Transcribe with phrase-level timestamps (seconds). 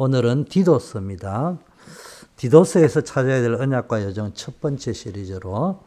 [0.00, 1.58] 오늘은 디도스입니다.
[2.36, 5.82] 디도스에서 찾아야 될 언약과 여정 첫 번째 시리즈로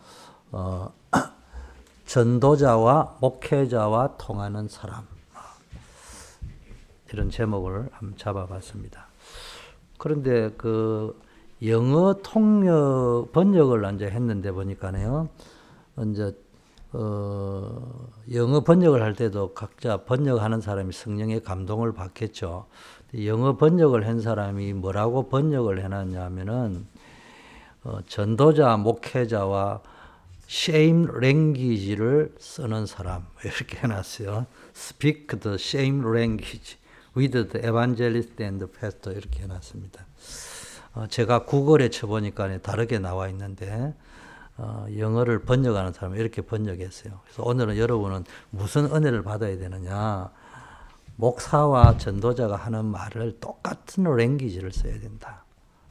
[0.52, 0.94] 어,
[2.05, 5.08] 전도자와 목회자와 통하는 사람
[7.13, 9.08] 이런 제목을 한번 잡아봤습니다.
[9.97, 11.17] 그런데 그
[11.65, 15.29] 영어 통역 번역을 이제 했는데 보니까요,
[16.07, 16.35] 이제
[16.93, 22.66] 어, 영어 번역을 할 때도 각자 번역하는 사람이 성령의 감동을 받겠죠.
[23.20, 26.88] 영어 번역을 한 사람이 뭐라고 번역을 해놨냐면은
[27.83, 29.81] 어, 전도자, 목회자와
[30.47, 34.45] shame language를 쓰는 사람 이렇게 해놨어요.
[34.75, 36.77] Speak the shame language
[37.17, 40.05] with the evangelist and the pastor 이렇게 해놨습니다.
[40.93, 43.93] 어, 제가 구글에 쳐보니까 다르게 나와 있는데
[44.57, 47.19] 어, 영어를 번역하는 사람은 이렇게 번역했어요.
[47.23, 50.30] 그래서 오늘은 여러분은 무슨 은혜를 받아야 되느냐?
[51.15, 55.45] 목사와 전도자가 하는 말을 똑같은 랭귀지를 써야 된다.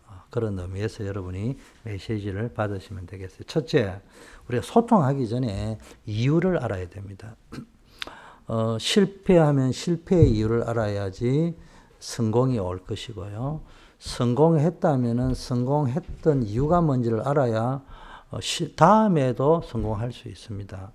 [0.07, 3.45] 어, 그런 의미에서 여러분이 메시지를 받으시면 되겠어요.
[3.47, 4.01] 첫째,
[4.49, 7.37] 우리가 소통하기 전에 이유를 알아야 됩니다.
[8.49, 11.55] 어, 실패하면 실패의 이유를 알아야지
[12.01, 13.61] 성공이 올 것이고요.
[14.01, 17.83] 성공했다면 성공했던 이유가 뭔지를 알아야
[18.31, 18.39] 어,
[18.77, 20.93] 다음에도 성공할 수 있습니다.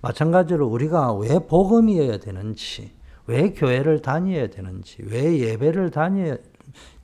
[0.00, 2.92] 마찬가지로 우리가 왜 복음이어야 되는지,
[3.26, 6.36] 왜 교회를 다녀야 되는지, 왜 예배를 다녀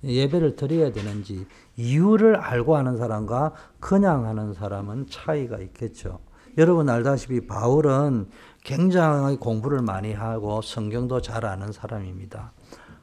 [0.02, 6.20] 예배를 드려야 되는지 이유를 알고 하는 사람과 그냥 하는 사람은 차이가 있겠죠.
[6.58, 8.28] 여러분 알다시피 바울은
[8.64, 12.52] 굉장히 공부를 많이 하고 성경도 잘 아는 사람입니다.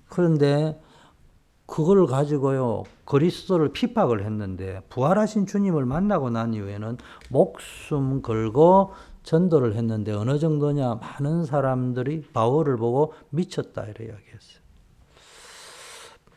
[0.10, 0.80] 그런데
[1.66, 6.98] 그걸 가지고요 그리스도를 핍박을 했는데 부활하신 주님을 만나고 난 이후에는
[7.30, 8.94] 목숨 걸고
[9.28, 14.62] 전도를 했는데 어느 정도냐 많은 사람들이 바울을 보고 미쳤다 이래 이야기했어요.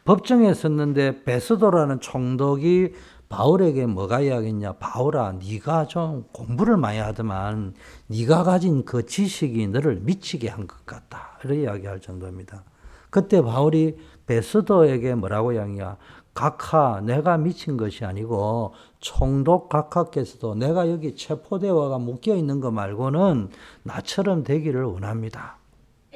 [0.05, 2.95] 법정에 섰는데 베스도라는 총독이
[3.29, 4.73] 바울에게 뭐가 이야기했냐?
[4.81, 7.75] 바울아, 네가 좀 공부를 많이 하더만
[8.09, 11.39] 네가 가진 그 지식이 너를 미치게 한 것 같다.
[11.45, 12.65] 이렇게 이야기할 정도입니다.
[13.11, 15.97] 그때 바울이 베스도에게 뭐라고 이야기야?
[16.35, 23.51] 각하, 내가 미친 것이 아니고 총독 각하께서도 내가 여기 체포대와가 묶여 있는 거 말고는
[23.83, 25.59] 나처럼 되기를 원합니다.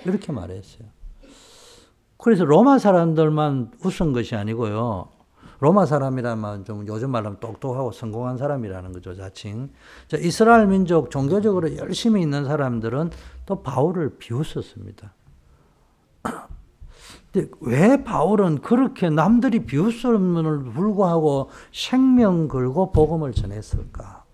[0.04, 0.88] 이렇게 말했어요.
[2.16, 5.08] 그래서 로마 사람들만 웃은 것이 아니고요.
[5.60, 9.70] 로마 사람이라면 좀 요즘 말하면 똑똑하고 성공한 사람이라는 거죠, 자칭.
[10.08, 13.10] 자, 이스라엘 민족 종교적으로 열심히 있는 사람들은
[13.47, 15.12] 또 바울을 비웃었습니다.
[17.61, 24.25] 왜 바울은 그렇게 남들이 비웃음을 불구하고 생명 걸고 복음을 전했을까?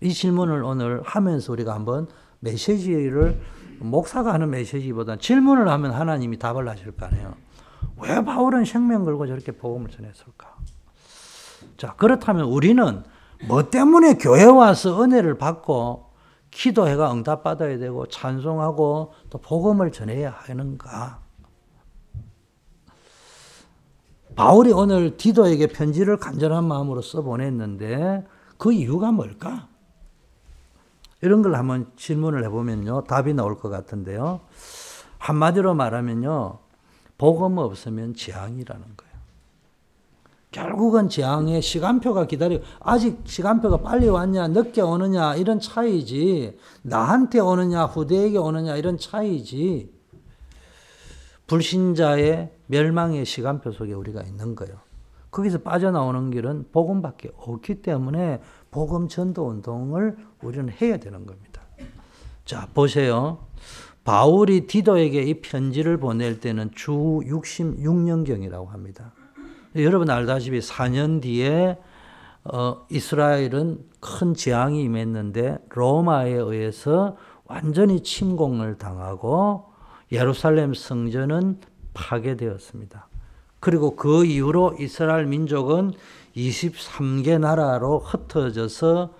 [0.00, 2.08] 이 질문을 오늘 하면서 우리가 한번
[2.40, 3.40] 메시지를
[3.78, 7.34] 목사가 하는 메시지보다 질문을 하면 하나님이 답을 하실 거 아니에요.
[8.00, 10.56] 왜 바울은 생명 걸고 저렇게 복음을 전했을까?
[11.76, 13.04] 자, 그렇다면 우리는
[13.46, 16.10] 뭐 때문에 교회 와서 은혜를 받고
[16.50, 21.21] 기도해가 응답받아야 되고 찬송하고 또 복음을 전해야 하는가?
[24.34, 28.24] 바울이 오늘 디도에게 편지를 간절한 마음으로 써 보냈는데
[28.58, 29.68] 그 이유가 뭘까?
[31.20, 33.04] 이런 걸 한번 질문을 해보면요.
[33.04, 34.40] 답이 나올 것 같은데요.
[35.18, 36.58] 한마디로 말하면요.
[37.16, 39.12] 복음 없으면 재앙이라는 거예요.
[40.50, 48.36] 결국은 재앙의 시간표가 기다려 아직 시간표가 빨리 왔냐 늦게 오느냐 이런 차이지 나한테 오느냐 후대에게
[48.36, 49.90] 오느냐 이런 차이지
[51.46, 54.78] 불신자의 멸망의 시간표 속에 우리가 있는 거예요.
[55.30, 58.40] 거기서 빠져나오는 길은 복음밖에 없기 때문에
[58.70, 61.62] 복음 전도 운동을 우리는 해야 되는 겁니다.
[62.44, 63.46] 자, 보세요.
[64.04, 69.12] 바울이 디도에게 이 편지를 보낼 때는 주 66년경이라고 합니다.
[69.76, 71.78] 여러분 알다시피 4년 뒤에
[72.44, 79.72] 어, 이스라엘은 큰 재앙이 임했는데 로마에 의해서 완전히 침공을 당하고
[80.10, 81.60] 예루살렘 성전은
[81.94, 83.08] 파괴되었습니다.
[83.60, 85.92] 그리고 그 이후로 이스라엘 민족은
[86.36, 89.14] 23개 나라로 흩어져서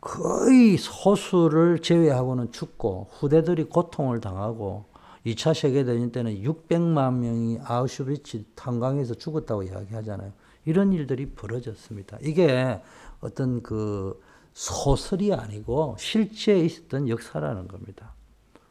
[0.00, 4.86] 거의 소수를 제외하고는 죽고 후대들이 고통을 당하고
[5.26, 10.32] 2차 세계대전 때는 600만 명이 아우슈비츠 탄광에서 죽었다고 이야기하잖아요.
[10.64, 12.18] 이런 일들이 벌어졌습니다.
[12.22, 12.80] 이게
[13.20, 14.22] 어떤 그
[14.52, 18.14] 소설이 아니고 실제 있었던 역사라는 겁니다.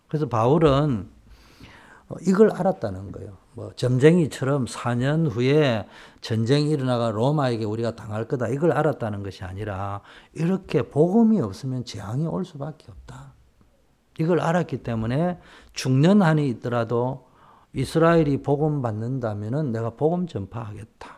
[0.07, 1.16] 그래서 바울은 어,
[2.21, 3.37] 이걸 알았다는 거예요.
[3.53, 5.85] 뭐 점쟁이처럼 4년 후에
[6.21, 10.01] 전쟁이 일어나가 로마에게 우리가 당할 거다 이걸 알았다는 것이 아니라
[10.33, 13.33] 이렇게 복음이 없으면 재앙이 올 수밖에 없다.
[14.19, 15.39] 이걸 알았기 때문에
[15.73, 17.27] 죽는 한이 있더라도
[17.73, 21.17] 이스라엘이 복음 받는다면은 내가 복음 전파하겠다.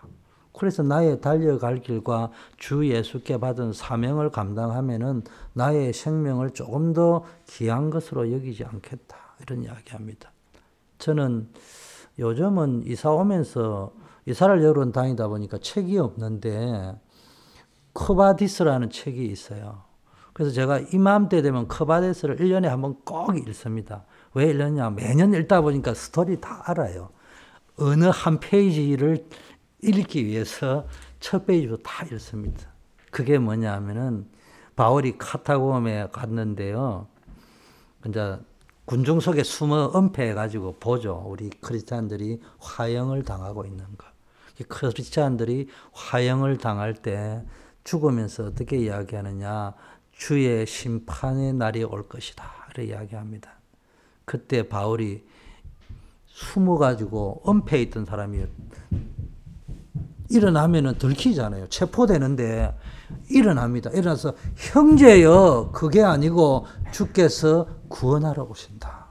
[0.51, 8.65] 그래서 나의 달려갈 길과 주 예수께 받은 사명을 감당하면은 나의 생명을 조금도 귀한 것으로 여기지
[8.65, 9.15] 않겠다.
[9.41, 10.31] 이런 이야기합니다.
[10.99, 11.49] 저는
[12.19, 13.93] 요즘은 이사 오면서
[14.25, 16.99] 이사를 여러 번 다니다 보니까 책이 없는데
[17.93, 19.83] 쿠오바디스라는 책이 있어요.
[20.33, 24.05] 그래서 제가 이맘때 되면 쿠오바디스를 1년에 한 번 꼭 읽습니다.
[24.33, 24.91] 왜 읽느냐?
[24.91, 27.09] 매년 읽다 보니까 스토리 다 알아요.
[27.77, 29.25] 어느 한 페이지를
[29.81, 30.85] 읽기 위해서
[31.19, 32.69] 첫 페이지부터 다 읽습니다.
[33.11, 34.27] 그게 뭐냐 하면은
[34.75, 37.07] 바울이 카타고음에 갔는데요.
[38.07, 38.37] 이제
[38.89, 41.23] 군중 속에 숨어 은폐해가지고 보죠.
[41.27, 44.07] 우리 크리스찬들이 화형을 당하고 있는 거.
[44.67, 47.45] 크리스찬들이 화형을 당할 때
[47.83, 49.75] 죽으면서 어떻게 이야기하느냐.
[50.11, 52.43] 주의 심판의 날이 올 것이다.
[52.65, 53.51] 이렇게 이야기합니다.
[54.25, 55.23] 그때 바울이
[56.25, 58.43] 숨어가지고 은폐해 있던 사람이
[60.31, 61.69] 일어나면은 들키잖아요.
[61.69, 62.75] 체포되는데
[63.29, 63.89] 일어납니다.
[63.91, 69.07] 일어나서 형제여 그게 아니고 주께서 구원하러 오신다.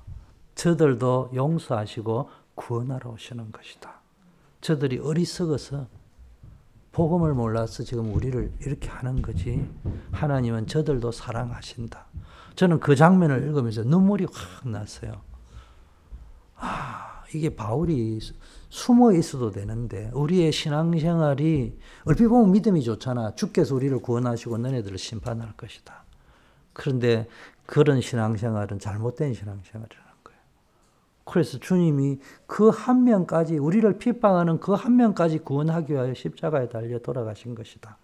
[0.55, 4.01] 저들도 용서하시고 구원하러 오시는 것이다.
[4.61, 5.87] 저들이 어리석어서
[6.93, 9.69] 복음을 몰라서 지금 우리를 이렇게 하는 거지.
[10.11, 12.07] 하나님은 저들도 사랑하신다.
[12.57, 15.13] 저는 그 장면을 읽으면서 눈물이 확 났어요.
[16.57, 18.19] 아, 이게 바울이
[18.71, 23.35] 숨어 있어도 되는데 우리의 신앙생활이 얼핏 보면 믿음이 좋잖아.
[23.35, 26.05] 주께서 우리를 구원하시고 너네들을 심판할 것이다.
[26.75, 27.27] 그런데
[27.67, 30.41] 그런 신앙생활은 잘못된 신앙생활이라는 거예요.
[31.25, 37.55] 그래서 주님이 그 한 명까지 우리를 핍박하는 그 한 명까지 구원하기 위하여 십자가에 달려 돌아가신
[37.55, 37.97] 것이다.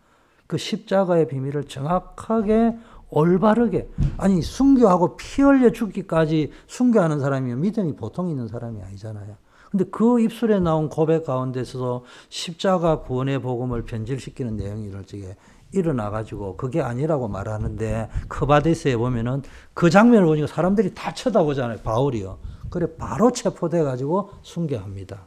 [0.47, 2.77] 그 십자가의 비밀을 정확하게
[3.11, 9.37] 올바르게 아니 순교하고 피 흘려 죽기까지 순교하는 사람이면 믿음이 보통 있는 사람이 아니잖아요.
[9.75, 15.35] 근데 그 입술에 나온 고백 가운데서도 십자가 구원의 복음을 변질시키는 내용이 일찍에
[15.73, 19.43] 일어나 가지고 그게 아니라고 말하는데 크바데스에 보면은
[19.75, 21.79] 그 장면을 보니까 사람들이 다 쳐다보잖아요.
[21.79, 22.39] 바울이요.
[22.71, 25.23] 그래 바로 체포돼 가지고 순교합니다.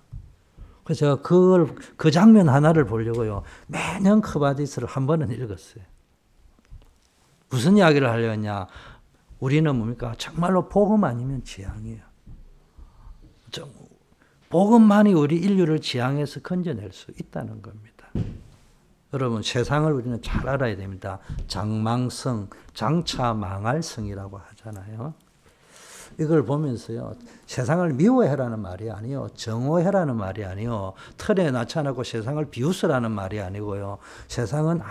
[0.85, 3.43] 그래서 제가 그걸 그 장면 하나를 보려고요.
[3.67, 5.83] 매년 쿠오바디스를 한 번은 읽었어요.
[7.49, 8.67] 무슨 이야기를 하려냐?
[9.41, 10.15] 우리는 뭡니까?
[10.17, 12.07] 정말로 복음 아니면 지옥이에요.
[14.49, 18.07] 복음만이 우리 인류를 지옥에서 건져낼 수 있다는 겁니다.
[19.13, 21.19] 여러분 세상을 우리는 잘 알아야 됩니다.
[21.47, 25.13] 장망성, 장차 망할 성이라고 하잖아요.
[26.19, 27.13] 이걸 보면서요.
[27.45, 29.27] 세상을 미워해라는 말이 아니요.
[29.35, 30.93] 정오해라는 말이 아니요.
[31.17, 33.99] 틀에 나타나고 세상을 비웃으라는 말이 아니고요.
[34.27, 34.81] 세상은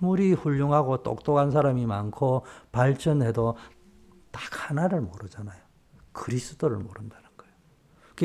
[0.00, 3.56] 아무리 훌륭하고 똑똑한 사람이 많고 발전해도
[4.30, 5.60] 딱 하나를 모르잖아요.
[6.12, 7.21] 그리스도를 모른다.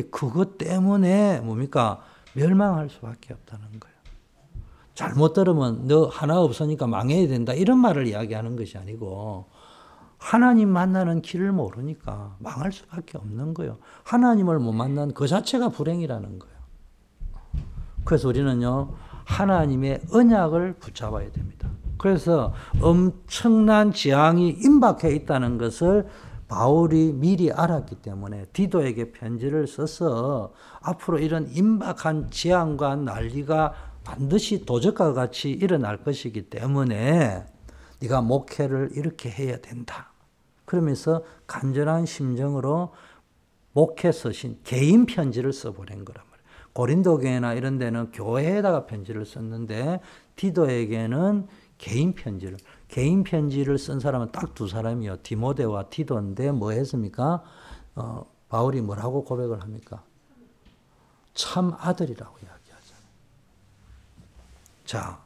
[0.04, 2.02] 그것 때문에 뭡니까?
[2.34, 3.98] 멸망할 수밖에 없다는 거예요.
[4.94, 7.54] 잘못 들으면 너 하나 없으니까 망해야 된다.
[7.54, 9.46] 이런 말을 이야기하는 것이 아니고
[10.18, 13.78] 하나님 만나는 길을 모르니까 망할 수밖에 없는 거예요.
[14.04, 16.58] 하나님을 못 만난 그 자체가 불행이라는 거예요.
[18.04, 18.94] 그래서 우리는요,
[19.26, 21.70] 하나님의 언약을 붙잡아야 됩니다.
[21.98, 26.08] 그래서 엄청난 재앙이 임박해 있다는 것을
[26.48, 33.74] 바울이 미리 알았기 때문에 디도에게 편지를 써서 앞으로 이런 임박한 재앙과 난리가
[34.04, 37.46] 반드시 도적과 같이 일어날 것이기 때문에
[38.00, 40.14] 네가 목회를 이렇게 해야 된다.
[40.64, 42.94] 그러면서 간절한 심정으로
[43.74, 46.48] 목회 서신 개인 편지를 써보낸 거란 말이에요.
[46.74, 50.00] 고린도 교회나 이런 데는 교회에다가 편지를 썼는데
[50.36, 52.58] 디도에게는 개인 편지를
[52.88, 55.18] 개인 편지를 쓴 사람은 딱 두 사람이요.
[55.24, 57.44] 디모데와 티도인데 뭐 했습니까?
[57.96, 60.04] 어, 바울이 뭐라고 고백을 합니까?
[61.34, 63.04] 참 아들이라고 이야기하잖아요.
[64.86, 65.20] 자,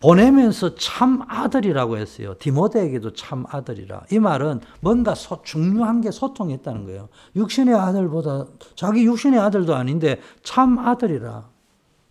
[0.00, 2.34] 보내면서 참 아들이라고 했어요.
[2.38, 4.04] 디모데에게도 참 아들이라.
[4.12, 7.08] 이 말은 뭔가 소, 중요한 게 소통했다는 거예요.
[7.34, 11.48] 육신의 아들보다 자기 육신의 아들도 아닌데 참 아들이라.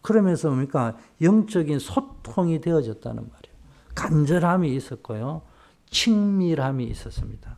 [0.02, 0.98] 그러면서 뭡니까?
[1.22, 3.45] 영적인 소통이 되어졌다는 말이에요.
[3.96, 5.42] 간절함이 있었고요.
[5.90, 7.58] 친밀함이 있었습니다.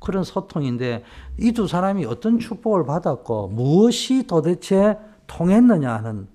[0.00, 1.04] 그런 소통인데
[1.38, 6.28] 이 두 사람이 어떤 축복을 받았고 무엇이 도대체 통했느냐 하는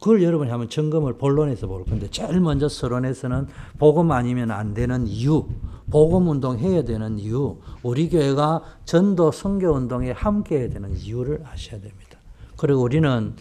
[0.00, 5.46] 그걸 여러분이 한번 점검을 본론에서 볼 건데 제일 먼저 서론에서는 복음 아니면 안 되는 이유,
[5.90, 11.82] 복음 운동 해야 되는 이유, 우리 교회가 전도 선교 운동에 함께 해야 되는 이유를 아셔야
[11.82, 12.18] 됩니다.
[12.56, 13.34] 그리고 우리는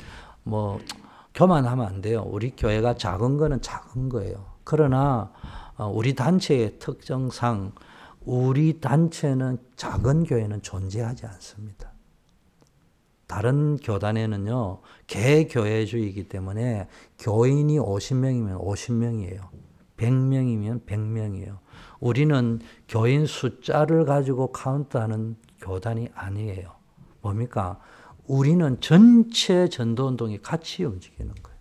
[0.43, 0.79] 뭐
[1.39, 2.25] 교만하면 안 돼요.
[2.27, 4.45] 우리 교회가 작은 거는 작은 거예요.
[4.65, 5.31] 그러나
[5.77, 7.71] 어, 우리 단체의 특성상
[8.25, 11.93] 우리 단체는 작은 교회는 존재하지 않습니다.
[13.25, 19.47] 다른 교단에는요, 개교회주의이기 때문에 교인이 50명이면 50명이에요.
[19.95, 21.59] 100명이면 100명이에요.
[22.01, 26.73] 우리는 교인 숫자를 가지고 카운트하는 교단이 아니에요.
[27.21, 27.79] 뭡니까?
[28.29, 31.59] 우리는 전체 전도운동이 같이 움직이는 거예요.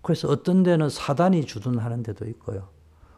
[0.00, 2.68] 그래서 어떤 데는 사단이 주둔하는 데도 있고요.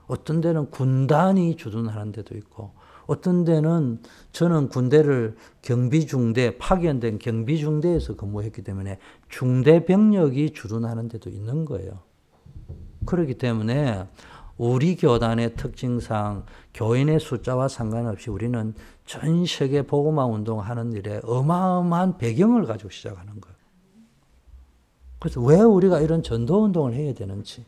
[0.09, 2.73] 어떤 데는 군단이 주둔하는 데도 있고,
[3.07, 4.02] 어떤 데는
[4.33, 12.00] 저는 군대를 경비중대, 파견된 경비중대에서 근무했기 때문에 중대 병력이 주둔하는 데도 있는 거예요.
[13.07, 14.09] 그렇기 때문에
[14.61, 18.75] 우리 교단의 특징상 교인의 숫자와 상관없이 우리는
[19.07, 23.57] 전 세계 복음화 운동하는 일에 어마어마한 배경을 가지고 시작하는 거예요.
[25.19, 27.64] 그래서 왜 우리가 이런 전도 운동을 해야 되는지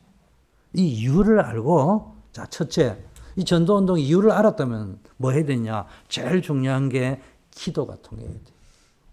[0.74, 3.02] 이 이유를 알고 자 첫째
[3.36, 5.86] 이 전도 운동 이유를 알았다면 뭐 해야 되냐?
[6.08, 7.22] 제일 중요한 게
[7.52, 8.40] 기도가 통해야 돼.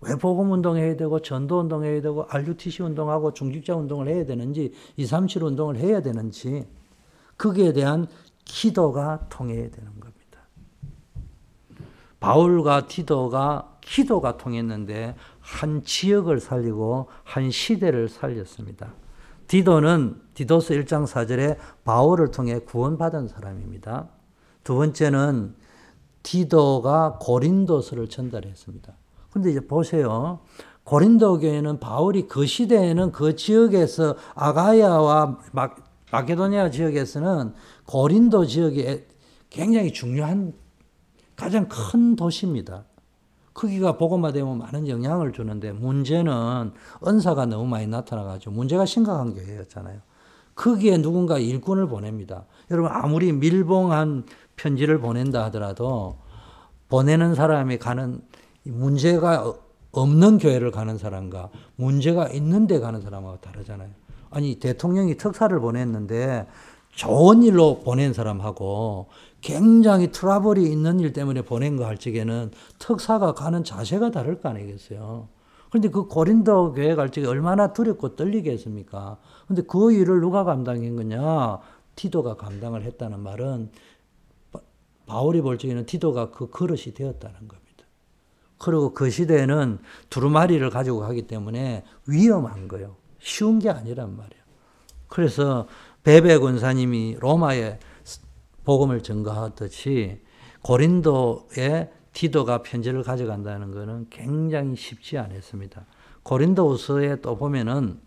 [0.01, 5.77] 왜 복음 운동해야 되고 전도 운동해야 되고 RUTC 운동하고 중직자 운동을 해야 되는지 237 운동을
[5.77, 6.67] 해야 되는지
[7.39, 8.05] 거기에 대한
[8.46, 10.19] 기도가 통해야 되는 겁니다.
[12.19, 18.93] 바울과 디도가 기도가 통했는데 한 지역을 살리고 한 시대를 살렸습니다.
[19.48, 24.10] 디도는 디도스 1장 4절에 바울을 통해 구원받은 사람입니다.
[24.63, 25.55] 두 번째는
[26.22, 28.93] 디도가 고린도서를 전달했습니다.
[29.31, 30.41] 근데 이제 보세요.
[30.84, 37.53] 고린도 교회는 바울이 그 시대에는 그 지역에서 아가야와 막 마케도니아 지역에서는
[37.85, 39.03] 고린도 지역이
[39.49, 40.53] 굉장히 중요한
[41.35, 42.85] 가장 큰 도시입니다.
[43.53, 46.71] 크기가 복음화되면 많은 영향을 주는데 문제는
[47.05, 49.99] 은사가 너무 많이 나타나가지고 문제가 심각한 교회였잖아요.
[50.55, 52.45] 거기에 누군가 일꾼을 보냅니다.
[52.69, 54.25] 여러분 아무리 밀봉한
[54.55, 56.17] 편지를 보낸다 하더라도
[56.89, 58.21] 보내는 사람이 가는
[58.63, 59.53] 문제가
[59.91, 63.89] 없는 교회를 가는 사람과 문제가 있는 데 가는 사람하고 다르잖아요.
[64.31, 66.48] 아니 대통령이 특사를 보냈는데
[66.91, 69.07] 좋은 일로 보낸 사람하고
[69.41, 75.27] 굉장히 트러블이 있는 일 때문에 보낸 거 할 적에는 특사가 가는 자세가 다를 거 아니겠어요.
[75.69, 79.17] 그런데 그 고린도 교회 갈 적에 얼마나 두렵고 떨리겠습니까?
[79.48, 81.59] 근데 그 일을 누가 감당한 거냐?
[81.95, 83.69] 티도가 감당을 했다는 말은
[85.05, 87.59] 바울이 볼 적에는 티도가 그 그릇이 되었다는 겁니다.
[88.57, 92.95] 그리고 그 시대에는 두루마리를 가지고 가기 때문에 위험한 거예요.
[93.19, 94.43] 쉬운 게 아니란 말이에요.
[95.07, 95.67] 그래서
[96.03, 97.79] 베베 권사님이 로마에
[98.63, 100.21] 복음을 증거하듯이
[100.61, 105.85] 고린도에 디도가 편지를 가져간다는 것은 굉장히 쉽지 않았습니다.
[106.23, 107.99] 고린도후서에 또 보면은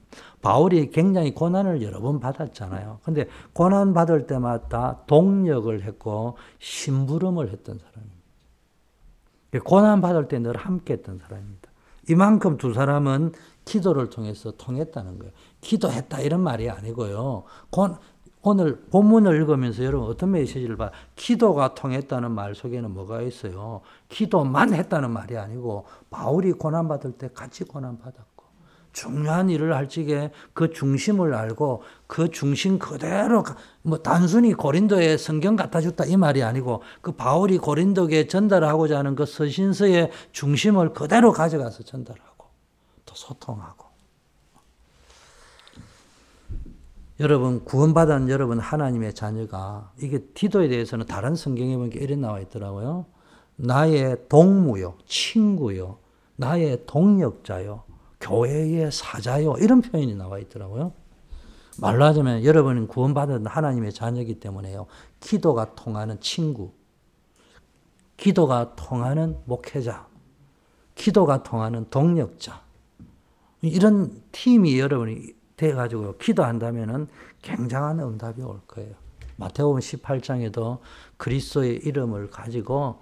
[0.42, 3.00] 바울이 굉장히 고난을 여러 번 받았잖아요.
[3.02, 8.12] 근데 고난 받을 때마다 동력을 했고 심부름을 했던 사람입니다.
[9.64, 11.70] 고난 받을 때 늘 함께 했던 사람입니다.
[12.08, 13.32] 이만큼 두 사람은
[13.64, 15.32] 기도를 통해서 통했다는 거예요.
[15.60, 17.44] 기도했다 이런 말이 아니고요.
[18.44, 20.90] 오늘 본문을 읽으면서 여러분 어떤 메시지를 봐?
[21.14, 23.82] 기도가 통했다는 말 속에는 뭐가 있어요?
[24.08, 28.32] 기도만 했다는 말이 아니고 바울이 고난 받을 때 같이 고난 받았고
[28.92, 33.44] 중요한 일을 할 적에 그 중심을 알고 그 중심 그대로
[33.82, 39.24] 뭐 단순히 고린도에 성경 갖다 줬다 이 말이 아니고 그 바울이 고린도에 전달하고자 하는 그
[39.24, 42.31] 서신서의 중심을 그대로 가져가서 전달하고
[43.12, 43.92] 또 소통하고.
[47.20, 53.04] 여러분 구원받은 여러분 하나님의 자녀가 이게 디도에 대해서는 다른 성경에 보니까 이런 나와 있더라고요.
[53.56, 55.98] 나의 동무요, 친구요,
[56.36, 57.84] 나의 동력자요,
[58.20, 60.92] 교회의 사자요 이런 표현이 나와 있더라고요.
[61.78, 64.86] 말로 하자면 여러분은 구원받은 하나님의 자녀이기 때문에요.
[65.20, 66.72] 기도가 통하는 친구,
[68.16, 70.08] 기도가 통하는 목회자,
[70.94, 72.62] 기도가 통하는 동력자,
[73.62, 77.06] 이런 팀이 여러분이 돼가지고 기도한다면은
[77.40, 78.94] 굉장한 응답이 올 거예요.
[79.36, 80.78] 마태복음 18장에도
[81.16, 83.00] 그리스도의 이름을 가지고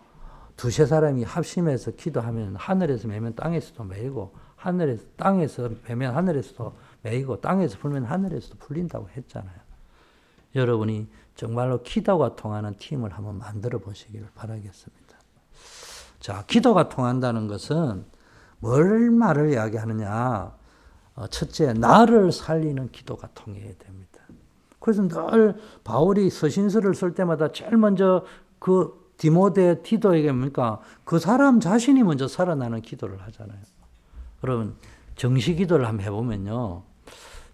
[0.57, 8.05] 두세 사람이 합심해서 기도하면 하늘에서 매면 땅에서도 매이고 하늘에서 땅에서 매면 하늘에서도 매이고 땅에서 풀면
[8.05, 9.59] 하늘에서도 풀린다고 했잖아요.
[10.55, 15.17] 여러분이 정말로 기도가 통하는 팀을 한번 만들어 보시기를 바라겠습니다.
[16.19, 18.05] 자, 기도가 통한다는 것은
[18.61, 20.52] 뭘 말을 이야기하느냐?
[21.17, 24.21] 어, 첫째, 나를 살리는 기도가 통해야 됩니다.
[24.79, 28.25] 그래서 늘 바울이 서신서를 쓸 때마다 제일 먼저
[28.59, 30.81] 그 디모데 티도에게 뭡니까?
[31.05, 33.59] 그 사람 자신이 먼저 살아나는 기도를 하잖아요.
[34.45, 34.76] 여러분,
[35.17, 36.83] 정시 기도를 한번 해보면요.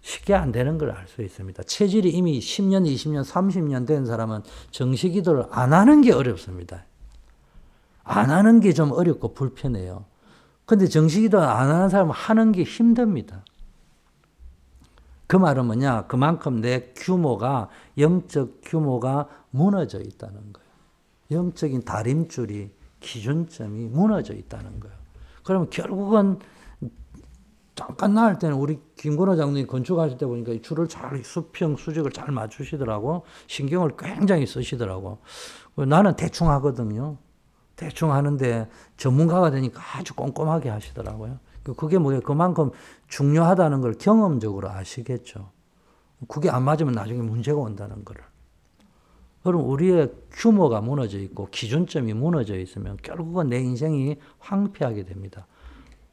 [0.01, 1.63] 쉽게 안 되는 걸 알 수 있습니다.
[1.63, 6.85] 체질이 이미 10년, 20년, 30년 된 사람은 정시 기도를 안 하는 게 어렵습니다.
[8.05, 10.05] 안 하는 게 좀 어렵고 불편해요.
[10.67, 13.43] 근데 정식기도 안 하는 사람은 하는 게 힘듭니다.
[15.25, 16.07] 그 말은 뭐냐?
[16.07, 20.67] 그만큼 내 규모가, 영적 규모가 무너져 있다는 거예요.
[21.31, 22.69] 영적인 다림줄이,
[22.99, 24.95] 기준점이 무너져 있다는 거예요.
[25.43, 26.39] 그러면 결국은
[27.73, 32.31] 잠깐 나갈 때는 우리 김건호 장로님 건축하실 때 보니까 이 줄을 잘 수평 수직을 잘
[32.31, 35.19] 맞추시더라고 신경을 굉장히 쓰시더라고
[35.75, 37.17] 나는 대충 하거든요
[37.77, 38.67] 대충 하는데
[38.97, 41.39] 전문가가 되니까 아주 꼼꼼하게 하시더라고요
[41.77, 42.71] 그게 뭐예요 그만큼
[43.07, 45.51] 중요하다는 걸 경험적으로 아시겠죠
[46.27, 48.23] 그게 안 맞으면 나중에 문제가 온다는 거를
[49.43, 55.47] 그럼 우리의 규모가 무너져 있고 기준점이 무너져 있으면 결국은 내 인생이 황폐하게 됩니다.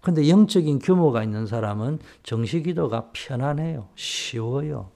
[0.00, 3.88] 근데 영적인 규모가 있는 사람은 정시 기도가 편안해요.
[3.96, 4.90] 쉬워요.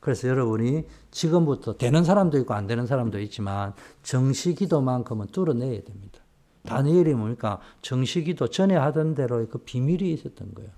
[0.00, 6.20] 그래서 여러분이 지금부터 되는 사람도 있고 안 되는 사람도 있지만 정시 기도만큼은 뚫어내야 됩니다.
[6.64, 7.60] 다니엘이 뭡니까?
[7.82, 10.70] 정시 기도 전에 하던 대로 그 비밀이 있었던 거예요.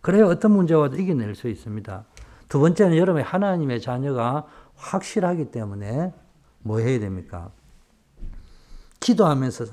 [0.00, 2.04] 그래야 어떤 문제와 이겨낼 수 있습니다.
[2.48, 6.14] 두 번째는 여러분이 하나님의 자녀가 확실하기 때문에
[6.60, 7.50] 뭐 해야 됩니까?
[9.00, 9.66] 기도하면서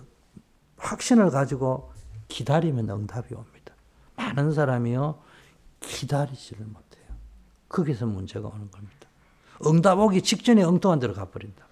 [0.78, 1.92] 확신을 가지고
[2.28, 3.74] 기다리면 응답이 옵니다.
[4.16, 5.20] 많은 사람이요,
[5.80, 6.85] 기다리지를 못해요.
[7.70, 9.08] 거기서 문제가 오는 겁니다.
[9.66, 11.66] 응답 오기 직전에 엉뚱한 데로 가버린다.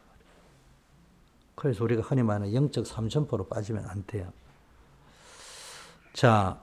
[1.55, 4.27] 그래서 우리가 흔히 말하는 영적 삼천포로 빠지면 안 돼요.
[6.13, 6.57] 자,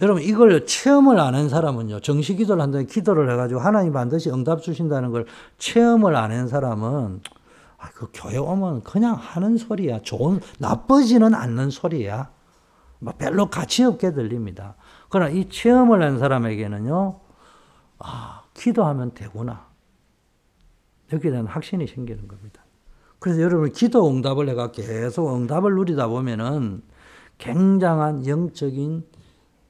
[0.00, 2.00] 여러분 이걸 체험을 안 한 사람은요.
[2.00, 5.26] 정식 기도를 한다면 기도를 해가지고 하나님 반드시 응답 주신다는 걸
[5.58, 7.20] 체험을 안 한 사람은
[7.78, 10.00] 아, 그 교회 오면 그냥 하는 소리야.
[10.02, 12.30] 좋은 나쁘지는 않는 소리야.
[12.98, 14.74] 뭐 별로 가치 없게 들립니다.
[15.08, 17.29] 그러나 이 체험을 한 사람에게는요, 아,
[18.60, 19.66] 기도하면 되구나.
[21.12, 22.62] 여기에 대한 확신이 생기는 겁니다.
[23.18, 26.82] 그래서 여러분 기도 응답을 해가 계속 응답을 누리다 보면은
[27.38, 29.04] 굉장한 영적인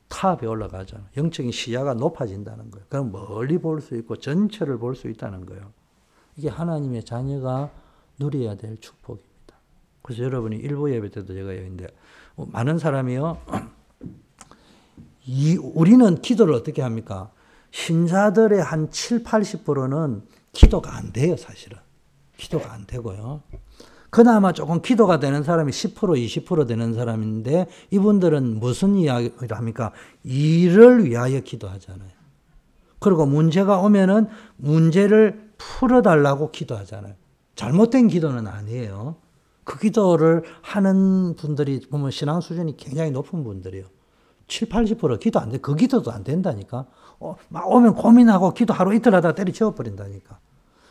[0.09, 1.07] 탑에 올라가잖아요.
[1.17, 2.87] 영적인 시야가 높아진다는 거예요.
[2.89, 5.73] 그럼 멀리 볼 수 있고 전체를 볼 수 있다는 거예요.
[6.37, 7.71] 이게 하나님의 자녀가
[8.19, 9.55] 누려야 될 축복입니다.
[10.03, 11.87] 그래서 여러분이 일부 예배 때도 제가 여기인데
[12.35, 13.39] 뭐 많은 사람이요.
[15.27, 17.31] 이 우리는 기도를 어떻게 합니까?
[17.71, 21.79] 신자들의 한 7, 80%는 기도가 안 돼요, 사실은.
[22.37, 23.43] 기도가 안 되고요.
[24.11, 29.93] 그나마 조금 기도가 되는 사람이 10% 20% 되는 사람인데 이분들은 무슨 이야기를 합니까?
[30.25, 32.11] 일을 위하여 기도하잖아요.
[32.99, 37.15] 그리고 문제가 오면은 문제를 풀어달라고 기도하잖아요.
[37.55, 39.17] 잘못된 기도는 아니에요.
[39.65, 43.85] 그 기도를 하는 분들이 보면 신앙 수준이 굉장히 높은 분들이요.
[44.49, 45.59] 7, 80% 기도 안 돼.
[45.59, 46.87] 그 기도도 안 된다니까.
[47.21, 50.39] 어, 막 오면 고민하고 기도 하루 이틀 하다 때려치워 버린다니까.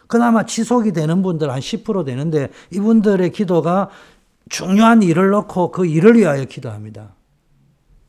[0.07, 3.89] 그나마 지속이 되는 분들 한 10% 되는데 이분들의 기도가
[4.47, 7.13] 중요한 일을 놓고 그 일을 위하여 기도합니다.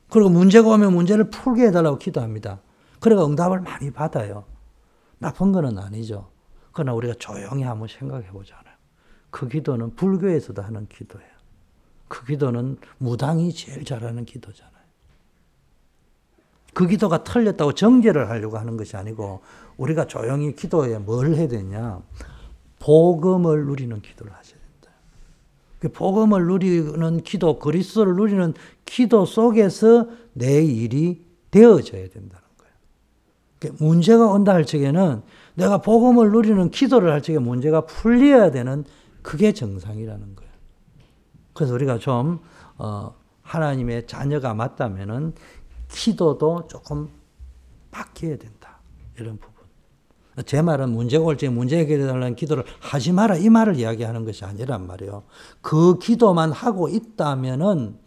[0.09, 2.61] 그리고 문제가 오면 문제를 풀게 해달라고 기도합니다.
[3.00, 4.44] 그래가 응답을 많이 받아요.
[5.18, 6.30] 나쁜 거는 아니죠.
[6.72, 8.74] 그러나 우리가 조용히 한번 생각해 보잖아요.
[9.30, 11.30] 그 기도는 불교에서도 하는 기도예요.
[12.09, 14.79] 그 기도는 무당이 제일 잘하는 기도잖아요.
[16.74, 19.40] 그 기도가 틀렸다고 정죄를 하려고 하는 것이 아니고
[19.76, 22.00] 우리가 조용히 기도에 뭘 해야 되냐?
[22.78, 24.96] 복음을 누리는 기도를 하셔야 된다.
[25.78, 28.54] 그 복음을 누리는 기도, 그리스도를 누리는
[28.85, 33.74] 기도 속에서 내 일이 되어져야 된다는 거예요.
[33.78, 35.22] 문제가 온다 할 적에는
[35.54, 38.85] 내가 복음을 누리는 기도를 할 적에 문제가 풀려야 되는
[39.22, 40.50] 그게 정상이라는 거예요.
[41.52, 42.40] 그래서 우리가 좀
[42.78, 45.35] 어, 하나님의 자녀가 맞다면은
[45.90, 47.11] 기도도 조금
[47.90, 48.79] 바뀌어야 된다.
[49.18, 49.50] 이런 부분.
[50.46, 54.87] 제 말은 문제가 올 적에 문제 해결해달라는 기도를 하지 마라 이 말을 이야기하는 것이 아니란
[54.87, 55.24] 말이에요.
[55.61, 57.98] 그 기도만 하고 있다면은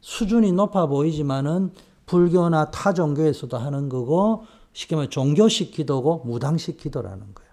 [0.00, 1.72] 수준이 높아 보이지만은
[2.06, 7.52] 불교나 타 종교에서도 하는 거고 쉽게 말해 종교식 기도고 무당식 기도라는 거예요.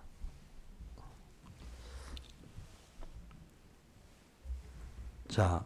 [5.27, 5.63] 자,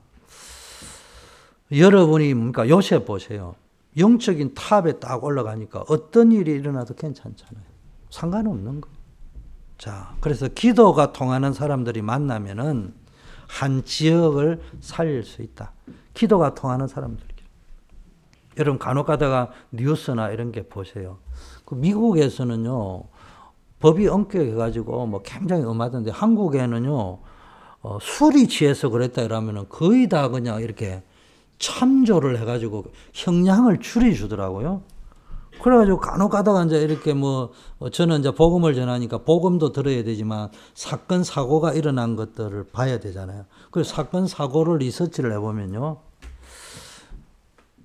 [1.71, 2.67] 여러분이 뭡니까?
[2.67, 3.55] 요셉 보세요.
[3.97, 7.63] 영적인 탑에 딱 올라가니까 어떤 일이 일어나도 괜찮잖아요.
[8.09, 8.89] 상관없는 거.
[9.77, 12.93] 자, 그래서 기도가 통하는 사람들이 만나면은
[13.47, 15.73] 한 지역을 살릴 수 있다.
[16.13, 17.33] 기도가 통하는 사람들.
[18.57, 21.17] 여러분 간혹 가다가 뉴스나 이런 게 보세요.
[21.65, 23.03] 그 미국에서는요
[23.79, 27.19] 법이 엄격해가지고 뭐 굉장히 엄하던데 한국에는요
[27.81, 31.03] 어, 술이 취해서 그랬다 이러면은 거의 다 그냥 이렇게
[31.59, 34.83] 참조를 해가지고 형량을 줄여주더라고요.
[35.61, 41.23] 그래가지고 간혹 가다가 이제 이렇게 뭐 어, 저는 이제 복음을 전하니까 복음도 들어야 되지만 사건
[41.23, 43.45] 사고가 일어난 것들을 봐야 되잖아요.
[43.71, 45.99] 그래서 사건 사고를 리서치를 해보면요.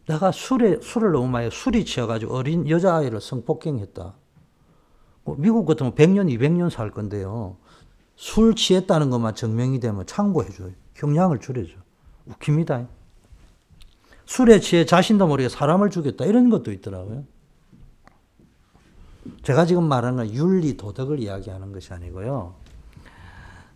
[0.09, 4.15] 내가 술에, 술을 너무 많이, 술이 취해가지고 어린 여자아이를 성폭행했다.
[5.25, 7.59] 뭐 미국 같으면 100년, 200년 살 건데요.
[8.17, 10.73] 술 취했다는 것만 증명이 되면 창고해줘요.
[10.95, 11.75] 형량을 줄여줘.
[12.27, 12.89] 웃깁니다.
[14.29, 16.27] 술에 취해 자신도 모르게 사람을 죽였다.
[16.27, 17.25] 이런 것도 있더라고요.
[19.43, 22.55] 제가 지금 말하는 건 윤리, 도덕을 이야기하는 것이 아니고요.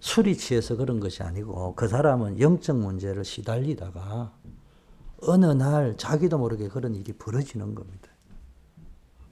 [0.01, 4.33] 술이 취해서 그런 것이 아니고 그 사람은 영적 문제를 시달리다가
[5.23, 8.11] 어느 날 자기도 모르게 그런 일이 벌어지는 겁니다.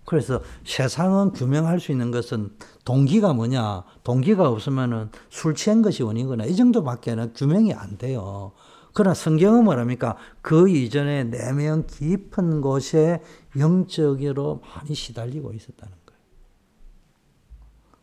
[0.07, 2.57] 그래서 세상은 규명할 수 있는 것은
[2.87, 3.85] 동기가 뭐냐?
[4.05, 8.53] 동기가 없으면은 술 취한 것이 원인이거나 이 정도밖에는 규명이 안 돼요.
[9.01, 10.19] 그러나 성경은 뭐랍니까?
[10.43, 13.23] 그 이전에 내면 깊은 곳에
[13.59, 16.21] 영적으로 많이 시달리고 있었다는 거예요.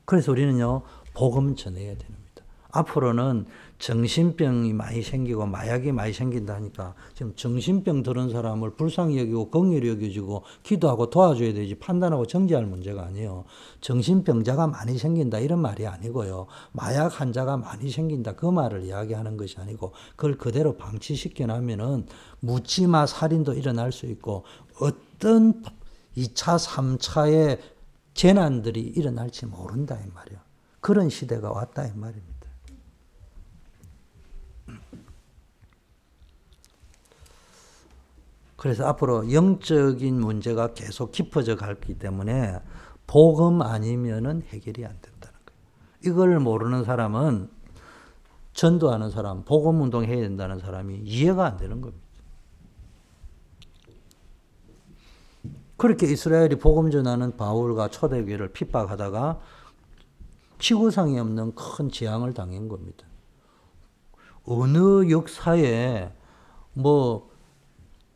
[0.05, 0.81] 그래서 우리는요,
[1.13, 2.43] 복음 전해야 겁니다.
[2.71, 3.45] 앞으로는
[3.79, 11.09] 정신병이 많이 생기고 마약이 많이 생긴다니까 지금 정신병 들은 사람을 불쌍히 여기고 긍휼히 여겨주고 기도하고
[11.09, 13.45] 도와줘야 되지 판단하고 정지할 문제가 아니에요.
[13.81, 16.47] 정신병자가 많이 생긴다 이런 말이 아니고요.
[16.71, 22.07] 마약 환자가 많이 생긴다 그 말을 이야기하는 것이 아니고 그걸 그대로 방치시켜 놔면은
[22.39, 24.43] 묻지마 살인도 일어날 수 있고
[24.79, 25.61] 어떤
[26.15, 27.59] 2차, 3차의
[28.15, 30.43] 재난들이 일어날지 모른다 이 말이야.
[30.81, 32.37] 그런 시대가 왔다 이 말입니다.
[38.57, 42.59] 그래서 앞으로 영적인 문제가 계속 깊어져 갔기 때문에
[43.05, 46.13] 복음 아니면은 해결이 안 된다는 거예요.
[46.13, 47.49] 이걸 모르는 사람은
[48.53, 52.05] 전도하는 사람, 복음 운동 해야 된다는 사람이 이해가 안 되는 겁니다.
[55.77, 59.39] 그렇게 이스라엘이 복음 전하는 바울과 초대교회를 핍박하다가
[60.57, 63.05] 지구상에 없는 큰 재앙을 당한 겁니다.
[64.43, 66.11] 어느 역사에
[66.73, 67.29] 뭐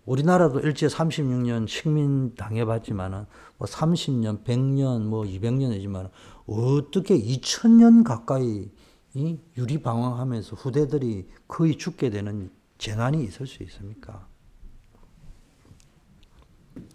[0.06, 3.26] 우리나라도 일제 36년 식민 당해봤지만은
[3.58, 6.10] 뭐 30년, 100년, 뭐 200년이지만
[6.48, 8.72] 어떻게 2000년 가까이
[9.14, 14.26] 이 유리 방황하면서 후대들이 거의 죽게 되는 재난이 있을 수 있습니까?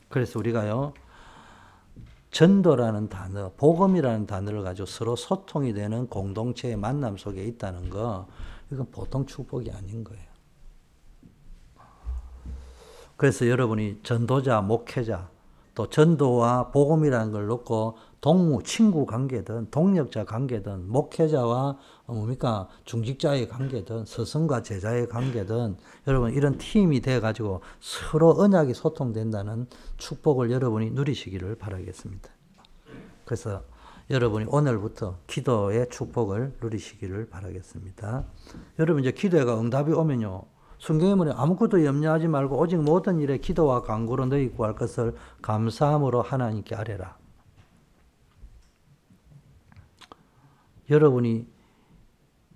[0.09, 0.95] 그래서 우리가요,
[2.31, 8.27] 전도라는 단어, 복음이라는 단어를 가지고 서로 소통이 되는 공동체의 만남 속에 있다는 거,
[8.73, 10.36] 이건 보통 축복이 아닌 거예요.
[13.17, 15.31] 그래서 여러분이 전도자, 목회자,
[15.75, 24.63] 또 전도와 복음이라는 걸 놓고 동무, 친구 관계든 동력자 관계든 목회자와 뭡니까 중직자의 관계든 스승과
[24.63, 25.77] 제자의 관계든
[26.09, 29.67] 여러분 이런 팀이 돼 가지고 서로 언약이 소통된다는
[29.99, 32.31] 축복을 여러분이 누리시기를 바라겠습니다.
[33.27, 33.63] 그래서
[34.09, 38.25] 여러분이 오늘부터 기도의 축복을 누리시기를 바라겠습니다.
[38.79, 40.56] 여러분 이제 기도가 응답이 오면요.
[40.79, 46.75] 성경에 뭐냐 아무것도 염려하지 말고 오직 모든 일에 기도와 간구로 너희 구할 것을 감사함으로 하나님께
[46.75, 47.17] 아뢰라.
[50.91, 51.47] 여러분이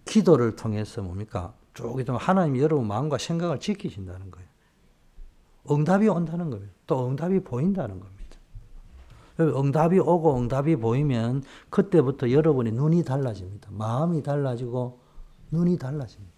[0.04, 1.54] 기도를 통해서 뭡니까?
[1.74, 4.48] 쭉 있으면 하나님이 여러분 마음과 생각을 지키신다는 거예요.
[5.70, 6.72] 응답이 온다는 겁니다.
[6.86, 8.20] 또 응답이 보인다는 겁니다.
[9.38, 13.70] 응답이 오고 응답이 보이면 그때부터 여러분의 눈이 달라집니다.
[13.72, 15.00] 마음이 달라지고
[15.50, 16.29] 눈이 달라집니다.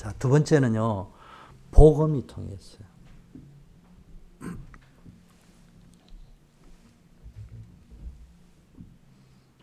[0.00, 1.10] 자, 두 번째는요,
[1.72, 2.88] 복음이 통했어요.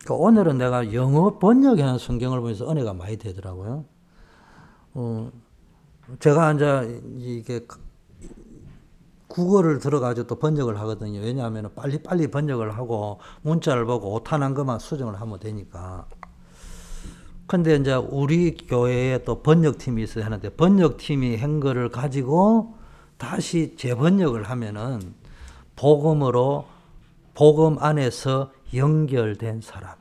[0.05, 3.85] 그 오늘은 내가 영어 번역하는 성경을 보면서 은혜가 많이 되더라고요.
[4.93, 5.31] 어,
[6.19, 7.65] 제가 이제 이게
[9.25, 11.19] 국어를 들어가지고 또 번역을 하거든요.
[11.19, 16.07] 왜냐하면 빨리빨리 번역을 하고 문자를 보고 오타난 것만 수정을 하면 되니까.
[17.47, 22.75] 근데 이제 우리 교회에 또 번역팀이 있어야 하는데 번역팀이 한 거를 가지고
[23.17, 25.15] 다시 재번역을 하면은
[25.77, 26.67] 복음으로
[27.33, 29.95] 복음 안에서 연결된 사람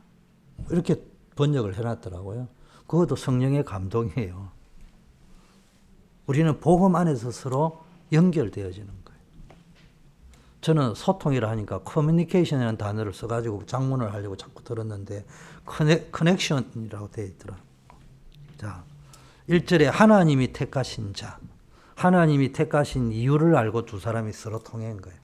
[0.70, 0.96] 이렇게
[1.36, 2.48] 번역을 해놨더라고요.
[2.88, 4.48] 그것도 성령의 감동이에요.
[6.26, 9.20] 우리는 복음 안에서 서로 연결되어지는 거예요.
[10.62, 15.24] 저는 소통이라 하니까 커뮤니케이션이라는 단어를 써가지고 장문을 하려고 자꾸 들었는데
[15.66, 17.56] 커넥, 커넥션이라고 되어 있더라.
[18.56, 18.84] 자,
[19.48, 21.38] 1절에 하나님이 택하신 자.
[21.94, 25.18] 하나님이 택하신 이유를 알고 두 사람이 서로 통한 거예요.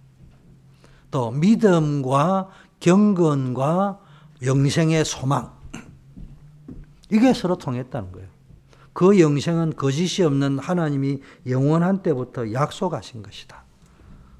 [1.11, 2.51] 또 믿음과
[2.81, 4.01] 경건과
[4.45, 5.53] 영생의 소망.
[7.11, 8.29] 이게 서로 통했다는 거예요.
[8.95, 13.65] 그 영생은 거짓이 없는 하나님이 영원한 때부터 약속하신 것이다.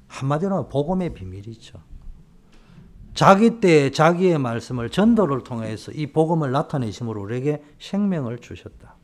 [0.07, 1.79] 한마디로 복음의 비밀이죠.
[3.13, 8.95] 자기 때 자기의 말씀을 전도를 통해서 이 복음을 나타내심으로 우리에게 생명을 주셨다.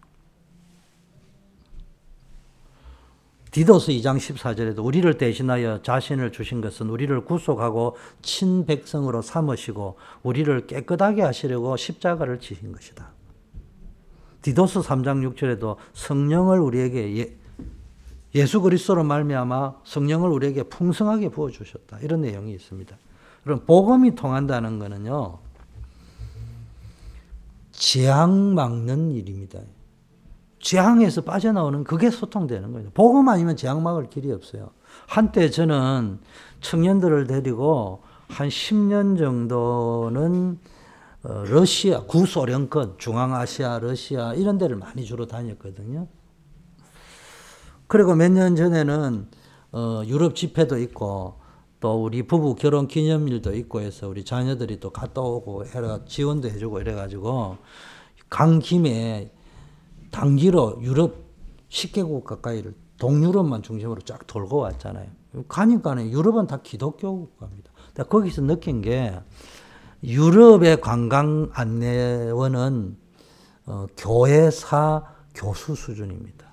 [3.52, 11.76] 디도스 2장 14절에도 우리를 대신하여 자신을 주신 것은 우리를 구속하고 친백성으로 삼으시고 우리를 깨끗하게 하시려고
[11.76, 13.12] 십자가를 지신 것이다.
[14.44, 17.36] 디도스 3장 6절에도 성령을 우리에게 예,
[18.36, 22.00] 예수 그리스도로 말미암아 성령을 우리에게 풍성하게 부어 주셨다.
[22.02, 22.96] 이런 내용이 있습니다.
[23.44, 25.40] 그럼 복음이 통한다는 것은요.
[27.72, 29.60] 재앙 막는 일입니다.
[30.62, 32.90] 재앙에서 빠져나오는 그게 소통되는 거예요.
[32.94, 34.72] 복음 아니면 재앙 막을 길이 없어요.
[35.08, 36.20] 한때 저는
[36.62, 40.60] 청년들을 데리고 한 10년 정도는
[41.24, 46.08] 어, 러시아, 구소련권, 중앙아시아, 러시아 이런 데를 많이 주로 다녔거든요.
[47.88, 49.28] 그리고 몇 년 전에는
[49.72, 51.39] 어, 유럽 집회도 있고
[51.80, 56.82] 또 우리 부부 결혼 기념일도 있고 해서 우리 자녀들이 또 갔다 오고 해라 지원도 해주고
[56.82, 57.58] 이래가지고
[58.30, 59.32] 간 김에
[60.12, 61.16] 단기로 유럽
[61.70, 65.08] 10개국 가까이를 동유럽만 중심으로 쫙 돌고 왔잖아요.
[65.48, 67.72] 가니까는 유럽은 다 기독교 국가입니다.
[68.10, 69.18] 거기서 느낀 게
[70.04, 72.98] 유럽의 관광 안내원은
[73.68, 75.04] 어, 교회사
[75.36, 76.49] 교수 수준입니다.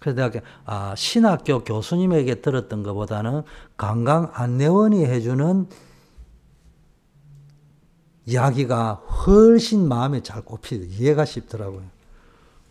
[0.00, 3.42] 그래서 내가 아, 신학교 교수님에게 들었던 것보다는
[3.76, 5.68] 관광 안내원이 해주는
[8.26, 11.82] 이야기가 훨씬 마음에 잘 꼽히고 이해가 쉽더라고요.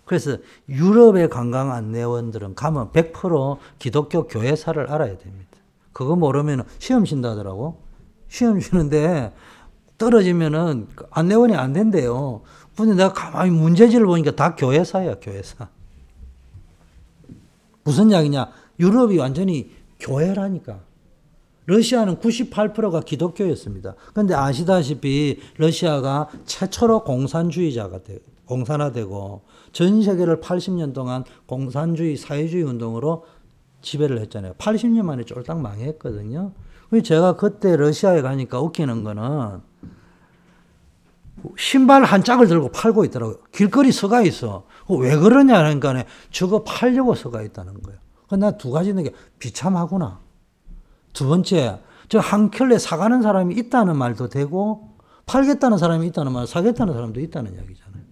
[0.05, 0.37] 그래서
[0.67, 5.49] 유럽의 관광 안내원들은 가면 100% 기독교 교회사를 알아야 됩니다.
[5.93, 7.79] 그거 모르면 시험 신다 하더라고.
[8.27, 9.31] 시험 쉬는데
[9.99, 12.41] 떨어지면은 안내원이 안 된대요.
[12.75, 15.67] 근데 내가 가만히 문제지를 보니까 다 교회사야, 교회사.
[17.89, 18.51] 무슨 이야기냐?
[18.79, 20.81] 유럽이 완전히 교회라니까.
[21.65, 23.95] 러시아는 98%가 기독교였습니다.
[24.13, 33.25] 그런데 아시다시피 러시아가 최초로 공산주의자가 되, 공산화되고 전 세계를 80년 동안 공산주의, 사회주의 운동으로
[33.81, 34.53] 지배를 했잖아요.
[34.53, 36.51] 80년 만에 쫄딱 망했거든요.
[37.03, 39.61] 제가 그때 러시아에 가니까 웃기는 거는
[41.57, 43.37] 신발 한 짝을 들고 팔고 있더라고요.
[43.51, 44.65] 길거리 서가 있어.
[44.89, 47.99] 왜 그러냐 하니까 저거 팔려고 서가 있다는 거예요.
[48.37, 50.19] 나두 가지 있는 게 비참하구나.
[51.13, 56.93] 두 번째, 저 한 켤레 사가는 사람이 있다는 말도 되고 팔겠다는 사람이 있다는 말, 사겠다는
[56.93, 58.03] 사람도 있다는 이야기잖아요.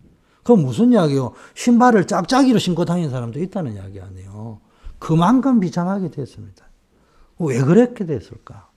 [0.44, 1.34] 그건 무슨 이야기요?
[1.56, 4.62] 신발을 짝짝이로 신고 다니는 사람도 있다는 이야기 아니에요.
[5.00, 6.66] 그만큼 비참하게 됐습니다.
[7.40, 8.70] 왜 그렇게 됐을까?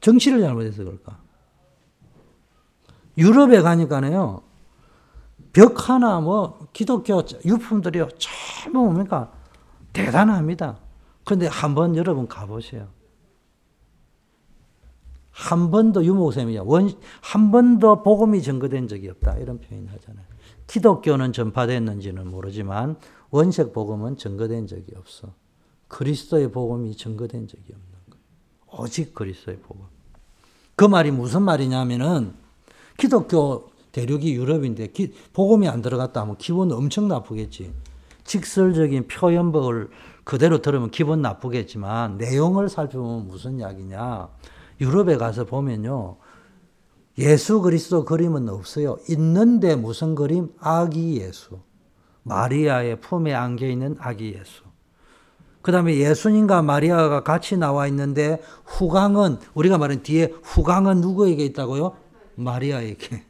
[0.00, 1.18] 정치를 잘못해서 그럴까?
[3.18, 4.42] 유럽에 가니까요,
[5.52, 9.32] 벽 하나 뭐 기독교 유품들이 전부 뭡니까?
[9.92, 10.78] 대단합니다.
[11.24, 12.88] 그런데 한번 여러분 가보세요.
[15.30, 16.62] 한 번도 유목쌤이야.
[16.64, 19.36] 원, 한 번도 복음이 증거된 적이 없다.
[19.38, 20.24] 이런 표현 하잖아요.
[20.66, 22.96] 기독교는 전파됐는지는 모르지만
[23.30, 25.32] 원색 복음은 증거된 적이 없어.
[25.88, 28.82] 그리스도의 복음이 증거된 적이 없는 거예요.
[28.82, 29.86] 오직 그리스도의 복음.
[30.74, 32.34] 그 말이 무슨 말이냐면은
[32.98, 37.72] 기독교 대륙이 유럽인데 기, 복음이 안 들어갔다 하면 기분 엄청 나쁘겠지.
[38.24, 39.88] 직설적인 표현법을
[40.24, 44.28] 그대로 들으면 기분 나쁘겠지만 내용을 살펴보면 무슨 이야기냐.
[44.80, 46.16] 유럽에 가서 보면요.
[47.16, 48.98] 예수 그리스도 그림은 없어요.
[49.08, 50.50] 있는데 무슨 그림?
[50.60, 51.58] 아기 예수.
[52.24, 54.62] 마리아의 품에 안겨 있는 아기 예수.
[55.62, 61.96] 그 다음에 예수님과 마리아가 같이 나와 있는데 후광은, 우리가 말한 뒤에 후광은 누구에게 있다고요?
[62.38, 63.24] 마리아에게.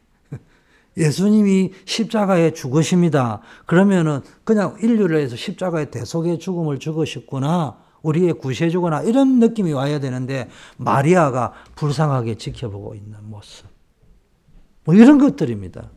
[0.97, 3.41] 예수님이 십자가에 죽으십니다.
[3.67, 7.79] 그러면은 그냥 인류를 해서 십자가에 대속의 죽음을 죽으셨구나.
[8.03, 13.67] 우리의 구세주거나 이런 느낌이 와야 되는데 마리아가 불쌍하게 지켜보고 있는 모습.
[14.85, 15.91] 뭐 이런 것들입니다.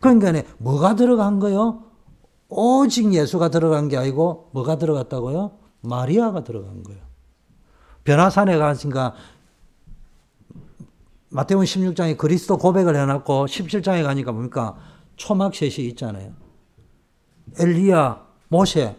[0.00, 1.84] 그러니까 뭐가 들어간 거요?
[2.48, 5.52] 오직 예수가 들어간 게 아니고 뭐가 들어갔다고요?
[5.82, 7.00] 마리아가 들어간 거예요.
[8.04, 9.14] 변화산에 가니까
[11.30, 14.78] 마태복음 16장에 그리스도 고백을 해놨고 17장에 가니까 뭡니까?
[15.16, 16.32] 초막셋이 있잖아요.
[17.58, 18.96] 엘리야, 모세,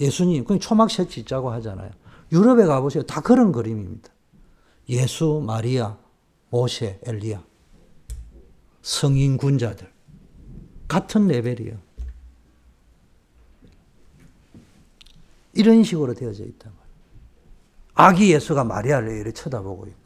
[0.00, 1.90] 예수님, 그 초막셋 짓자고 하잖아요.
[2.32, 3.02] 유럽에 가보세요.
[3.04, 4.08] 다 그런 그림입니다.
[4.88, 5.96] 예수, 마리아,
[6.50, 7.42] 모세, 엘리야.
[8.82, 9.92] 성인 군자들.
[10.88, 11.78] 같은 레벨이에요.
[15.54, 16.94] 이런 식으로 되어져 있단 말이에요.
[17.94, 20.03] 아기 예수가 마리아를 이렇게 쳐다보고 있고.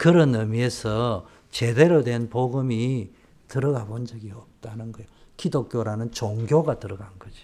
[0.00, 3.10] 그런 의미에서 제대로 된 복음이
[3.48, 5.06] 들어가 본 적이 없다는 거예요.
[5.36, 7.36] 기독교라는 종교가 들어간 거지.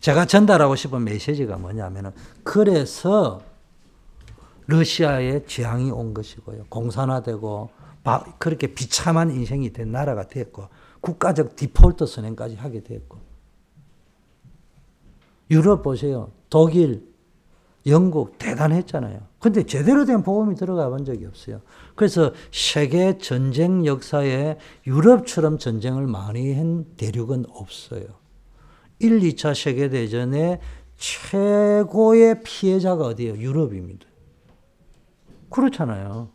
[0.00, 2.10] 제가 전달하고 싶은 메시지가 뭐냐면은
[2.44, 3.40] 그래서
[4.66, 6.66] 러시아에 재앙이 온 것이고요.
[6.68, 7.70] 공산화되고
[8.36, 10.68] 그렇게 비참한 인생이 된 나라가 됐고
[11.00, 13.18] 국가적 디폴트 선행까지 하게 됐고.
[15.50, 16.32] 유럽 보세요.
[16.50, 17.15] 독일,
[17.86, 19.20] 영국 대단했잖아요.
[19.38, 21.60] 근데 제대로 된 복음이 들어가 본 적이 없어요.
[21.94, 28.06] 그래서 세계 전쟁 역사에 유럽처럼 전쟁을 많이 한 대륙은 없어요.
[28.98, 30.60] 1, 2차 세계대전의
[30.96, 33.36] 최고의 피해자가 어디예요?
[33.36, 34.06] 유럽입니다.
[35.50, 36.30] 그렇잖아요.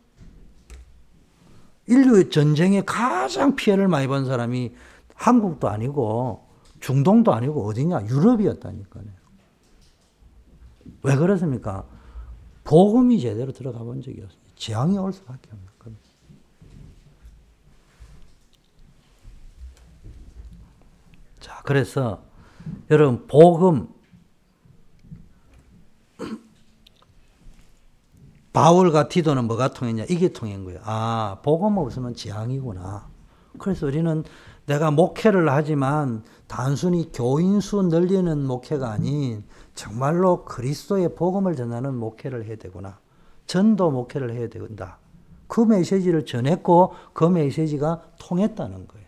[1.86, 4.72] 인류 전쟁에 가장 피해를 많이 본 사람이
[5.14, 6.46] 한국도 아니고
[6.80, 8.06] 중동도 아니고 어디냐?
[8.06, 9.21] 유럽이었다니까요.
[11.02, 11.84] 왜 그렇습니까?
[12.64, 14.40] 복음이 제대로 들어가 본 적이 없어요.
[14.56, 16.04] 재앙이 올 수밖에 없는 겁니다.
[21.40, 22.22] 자, 그래서
[22.90, 23.88] 여러분 복음
[28.52, 30.04] 바울과 디도는 뭐가 통했냐?
[30.08, 30.80] 이게 통한 거예요.
[30.84, 33.10] 아, 복음 없으면 재앙이구나.
[33.58, 34.22] 그래서 우리는
[34.66, 42.98] 내가 목회를 하지만 단순히 교인수 늘리는 목회가 아닌 정말로 그리스도의 복음을 전하는 목회를 해야 되구나.
[43.46, 44.98] 전도 목회를 해야 된다.
[45.46, 49.02] 그 메시지를 전했고 그 메시지가 통했다는 거예요.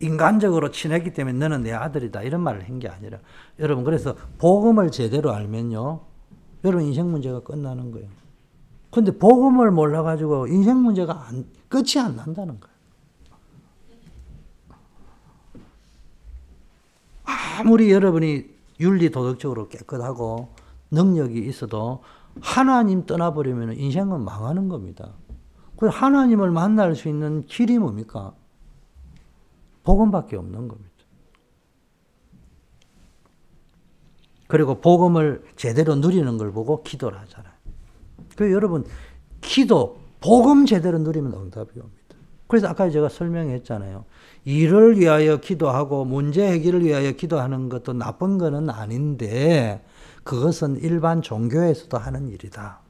[0.00, 3.18] 인간적으로 친했기 때문에 너는 내 아들이다 이런 말을 한 게 아니라
[3.58, 6.00] 여러분 그래서 복음을 제대로 알면요
[6.64, 8.08] 여러분 인생 문제가 끝나는 거예요.
[8.90, 12.76] 근데 복음을 몰라 가지고 인생 문제가 안, 끝이 안 난다는 거예요.
[17.58, 18.44] 아무리 여러분이
[18.80, 20.54] 윤리 도덕적으로 깨끗하고
[20.90, 22.02] 능력이 있어도
[22.40, 25.12] 하나님 떠나버리면 인생은 망하는 겁니다.
[25.76, 28.34] 그래서 하나님을 만날 수 있는 길이 뭡니까?
[29.84, 30.90] 복음밖에 없는 겁니다.
[34.46, 37.52] 그리고 복음을 제대로 누리는 걸 보고 기도를 하잖아요.
[38.36, 38.84] 그 여러분
[39.40, 41.99] 기도 복음 제대로 누리면 응답이 옵니다.
[42.50, 44.04] 그래서 아까 제가 설명했잖아요.
[44.44, 49.84] 일을 위하여 기도하고 문제 해결을 위하여 기도하는 것도 나쁜 것은 아닌데
[50.24, 52.80] 그것은 일반 종교에서도 하는 일이다.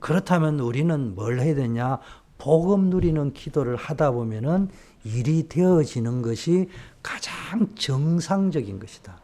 [0.00, 2.00] 그렇다면 우리는 뭘 해야 되냐?
[2.36, 4.68] 복음 누리는 기도를 하다 보면은
[5.04, 6.68] 일이 되어지는 것이
[7.00, 9.20] 가장 정상적인 것이다.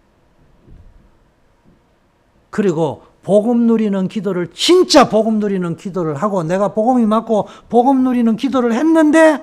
[2.50, 8.72] 그리고 복음 누리는 기도를 진짜 복음 누리는 기도를 하고 내가 복음이 맞고 복음 누리는 기도를
[8.72, 9.42] 했는데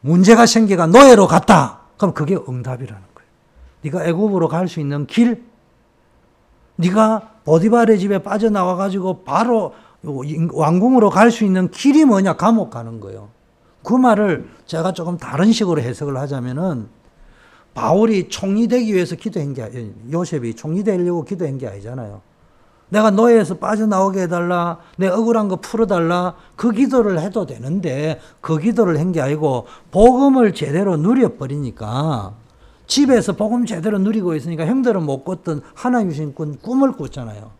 [0.00, 1.80] 문제가 생겨가 노예로 갔다.
[1.96, 3.28] 그럼 그게 응답이라는 거예요.
[3.82, 5.44] 네가 애굽으로 갈 수 있는 길,
[6.76, 12.36] 네가 보디발의 집에 빠져나와 가지고 바로 왕궁으로 갈 수 있는 길이 뭐냐?
[12.36, 13.28] 감옥 가는 거예요.
[13.82, 16.88] 그 말을 제가 조금 다른 식으로 해석을 하자면은
[17.74, 22.20] 바울이 총리 되기 위해서 기도한 게 아니, 요셉이 총리 되려고 기도한 게 아니잖아요.
[22.90, 24.78] 내가 노예에서 빠져나오게 해달라.
[24.96, 26.34] 내 억울한 거 풀어달라.
[26.54, 32.34] 그 기도를 해도 되는데 그 기도를 한 게 아니고 복음을 제대로 누려버리니까
[32.86, 37.50] 집에서 복음 제대로 누리고 있으니까 형들은 못 꿨던 하나님 주신 꿈을 꿨잖아요.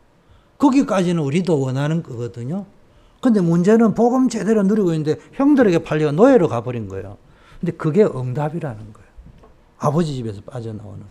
[0.58, 2.66] 거기까지는 우리도 원하는 거거든요.
[3.20, 7.16] 근데 문제는 복음 제대로 누리고 있는데 형들에게 팔려 노예로 가버린 거예요.
[7.58, 9.03] 근데 그게 응답이라는 거예요.
[9.78, 11.04] 아버지 집에서 빠져나오는.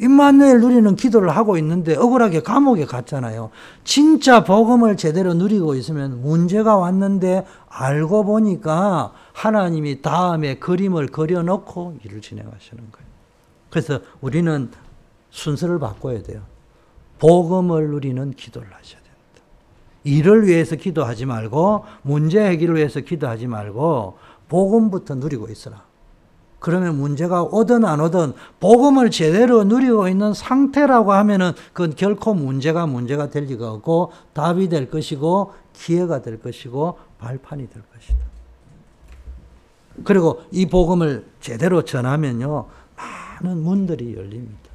[0.00, 3.50] 임마누엘 누리는 기도를 하고 있는데 억울하게 감옥에 갔잖아요.
[3.84, 12.90] 진짜 복음을 제대로 누리고 있으면 문제가 왔는데 알고 보니까 하나님이 다음에 그림을 그려놓고 일을 진행하시는
[12.92, 13.08] 거예요.
[13.70, 14.70] 그래서 우리는
[15.30, 16.42] 순서를 바꿔야 돼요.
[17.18, 19.42] 복음을 누리는 기도를 하셔야 됩니다.
[20.04, 24.16] 일을 위해서 기도하지 말고 문제 해결을 위해서 기도하지 말고
[24.48, 25.87] 복음부터 누리고 있으라.
[26.58, 33.30] 그러면 문제가 오든 안 오든 복음을 제대로 누리고 있는 상태라고 하면은 그건 결코 문제가 문제가
[33.30, 38.18] 될 리가 없고 답이 될 것이고 기회가 될 것이고 발판이 될 것이다.
[40.04, 42.66] 그리고 이 복음을 제대로 전하면요
[43.40, 44.68] 많은 문들이 열립니다.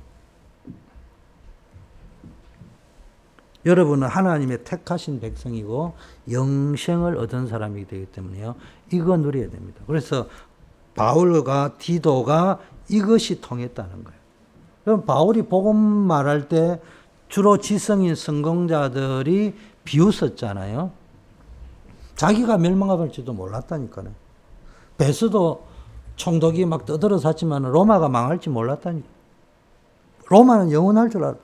[3.66, 5.94] 여러분은 하나님의 택하신 백성이고
[6.30, 8.56] 영생을 얻은 사람이기 때문에요.
[8.92, 9.82] 이거 누려야 됩니다.
[9.88, 10.28] 그래서
[10.96, 14.20] 바울과 디도가 이것이 통했다는 거예요.
[14.84, 16.80] 그럼 바울이 복음 말할 때
[17.30, 20.92] 주로 지성인 성공자들이 비웃었잖아요.
[22.16, 24.12] 자기가 멸망할지도 몰랐다니까요.
[24.98, 25.66] 베스도
[26.16, 29.08] 총독이 막 떠들어 샀지만 로마가 망할지 몰랐다니까.
[30.28, 31.36] 로마는 영원할 줄 알아.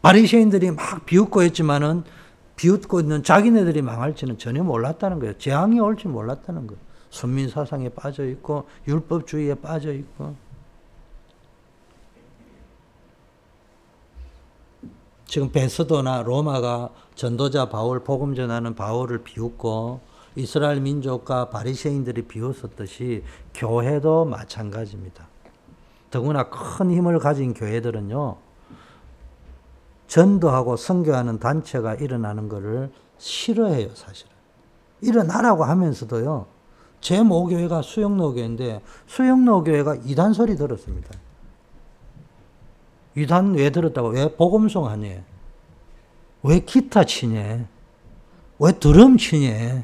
[0.00, 2.04] 바리새인들이 막 비웃고 했지만은
[2.58, 5.38] 비웃고 있는 자기네들이 망할지는 전혀 몰랐다는 거예요.
[5.38, 6.80] 재앙이 올지 몰랐다는 거예요.
[7.08, 10.34] 선민 사상에 빠져 있고 율법주의에 빠져 있고
[15.24, 20.00] 지금 베스도나 로마가 전도자 바울 복음 전하는 바울을 비웃고
[20.36, 23.22] 이스라엘 민족과 바리새인들이 비웃었듯이
[23.54, 25.28] 교회도 마찬가지입니다.
[26.10, 28.47] 더구나 큰 힘을 가진 교회들은요.
[30.08, 34.32] 전도하고 선교하는 단체가 일어나는 것을 싫어해요, 사실은.
[35.00, 36.46] 일어나라고 하면서도요.
[37.00, 41.10] 제 모교회가 수영노교인데 수영노교회가 이단 소리 들었습니다.
[43.14, 44.08] 이단 왜 들었다고?
[44.08, 45.20] 왜 복음송 하니?
[46.42, 47.36] 왜 기타 치니?
[48.58, 49.82] 왜 드럼 치니?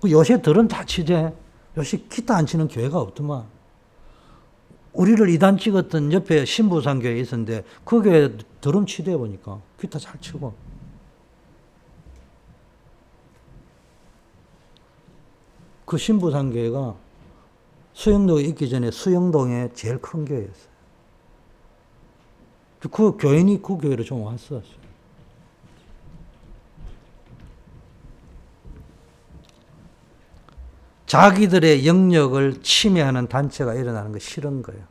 [0.00, 1.32] 그 요새 드럼 다 치재.
[1.76, 3.44] 요새 기타 안 치는 교회가 없더만.
[4.92, 10.54] 우리를 이단 찍었던 옆에 신부상 교회 있었는데 그 교회 드럼 치대 보니까 기타 잘 치고.
[15.84, 16.94] 그 신부상 교회가
[17.92, 20.72] 수영동에 있기 전에 수영동에 제일 큰 교회였어요.
[22.90, 24.81] 그 교인이 그 교회로 좀 왔었어요.
[31.12, 34.82] 자기들의 영역을 침해하는 단체가 일어나는 거 싫은 거예요.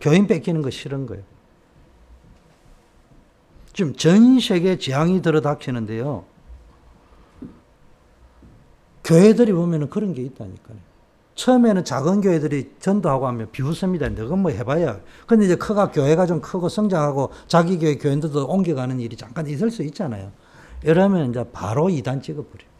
[0.00, 1.22] 교인 뺏기는 거 싫은 거예요.
[3.74, 6.24] 지금 전 세계 재앙이 들어닥치는데요.
[9.04, 10.78] 교회들이 보면 그런 게 있다니까요.
[11.34, 14.08] 처음에는 작은 교회들이 전도하고 하면 비웃습니다.
[14.08, 14.98] 너가 뭐 해봐야.
[15.26, 19.82] 근데 이제 크가 교회가 좀 크고 성장하고 자기 교회 교인들도 옮겨가는 일이 잠깐 있을 수
[19.82, 20.32] 있잖아요.
[20.84, 22.73] 이러면 이제 바로 이단 찍어버려요.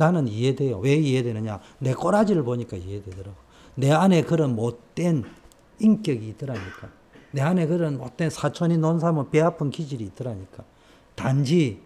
[0.00, 0.78] 나는 이해돼요.
[0.78, 1.60] 왜 이해되느냐?
[1.78, 3.36] 내 꼬라지를 보니까 이해되더라고.
[3.74, 5.24] 내 안에 그런 못된
[5.78, 6.88] 인격이 있더라니까.
[7.32, 10.64] 내 안에 그런 못된 사촌이 논사면 배 아픈 기질이 있더라니까.
[11.14, 11.82] 단지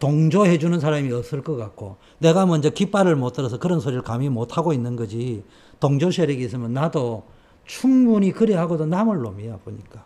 [0.00, 4.96] 동조해주는 사람이 없을 것 같고, 내가 먼저 깃발을 못 들어서 그런 소리를 감히 못하고 있는
[4.96, 5.44] 거지,
[5.78, 7.24] 동조 세력이 있으면 나도
[7.64, 10.04] 충분히 그래 하고도 남을 놈이야, 보니까.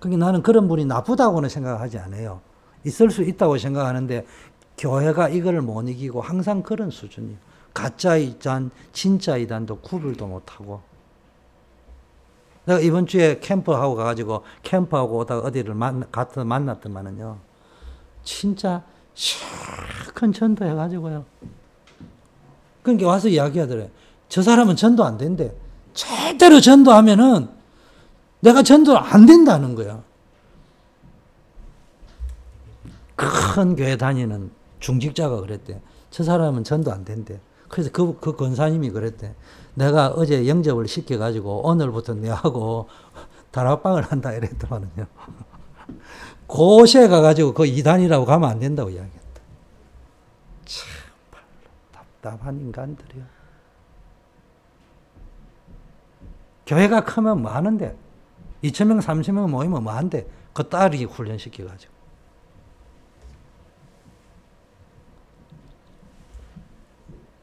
[0.00, 2.40] 그러니까 나는 그런 분이 나쁘다고는 생각하지 않아요.
[2.84, 4.24] 있을 수 있다고 생각하는데,
[4.78, 7.36] 교회가 이걸 못 이기고 항상 그런 수준이에요.
[7.72, 10.80] 가짜 이단, 진짜 이단도 구별도 못하고.
[12.64, 17.38] 내가 이번 주에 캠프하고 가가지고 캠프하고 오다가 어디를 만, 가서 만났더만은요.
[18.24, 18.82] 진짜
[20.14, 21.24] 큰 전도 해가지고요.
[22.82, 23.90] 그러니까 와서 이야기하더래.
[24.28, 25.54] 저 사람은 전도 안 된대.
[25.94, 27.48] 제대로 전도하면은
[28.40, 30.02] 내가 전도 안 된다는 거야.
[33.14, 34.50] 큰 교회 다니는
[34.80, 35.80] 중직자가 그랬대.
[36.10, 37.40] 저 사람은 전도 안 된대.
[37.68, 39.34] 그래서 그, 그 권사님이 그랬대.
[39.74, 42.88] 내가 어제 영접을 시켜가지고 오늘부터 내하고
[43.50, 45.06] 다락방을 한다 이랬더만요.
[46.46, 49.40] 고시에 가가지고 그 이단이라고 가면 안 된다고 이야기했다.
[50.64, 50.88] 참,
[51.92, 53.24] 답답한 인간들이야.
[56.66, 57.96] 교회가 크면 뭐 하는데?
[58.64, 60.26] 2천명, 3천명 모이면 뭐 한대?
[60.52, 61.95] 그 딸이 훈련시켜가지고.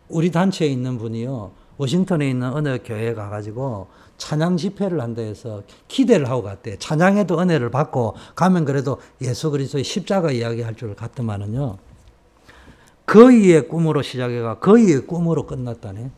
[0.10, 1.52] 우리 단체에 있는 분이요.
[1.78, 3.88] 워싱턴에 있는 어느 교회에 가가지고
[4.18, 6.78] 찬양 집회를 한다 해서 기대를 하고 갔대.
[6.78, 11.78] 찬양에도 은혜를 받고 가면 그래도 예수 그리스도의 십자가 이야기할 줄 갔더만은요.
[13.06, 16.12] 거의의 꿈으로 시작해가 거의의 꿈으로 끝났다네.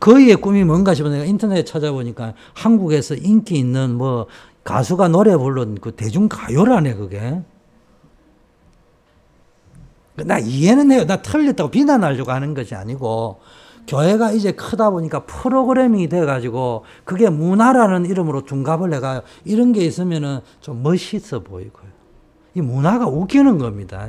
[0.00, 4.26] 거의의 꿈이 뭔가 싶어 내가 인터넷에 찾아보니까 한국에서 인기 있는 뭐
[4.64, 7.42] 가수가 노래 부른 그 대중가요라네 그게.
[10.24, 11.06] 나 이해는 해요.
[11.06, 13.40] 나 틀렸다고 비난하려고 하는 것이 아니고
[13.86, 20.82] 교회가 이제 크다 보니까 프로그램이 돼가지고 그게 문화라는 이름으로 둔갑을 해가 이런 게 있으면은 좀
[20.82, 21.86] 멋있어 보이고요.
[22.54, 24.08] 이 문화가 웃기는 겁니다.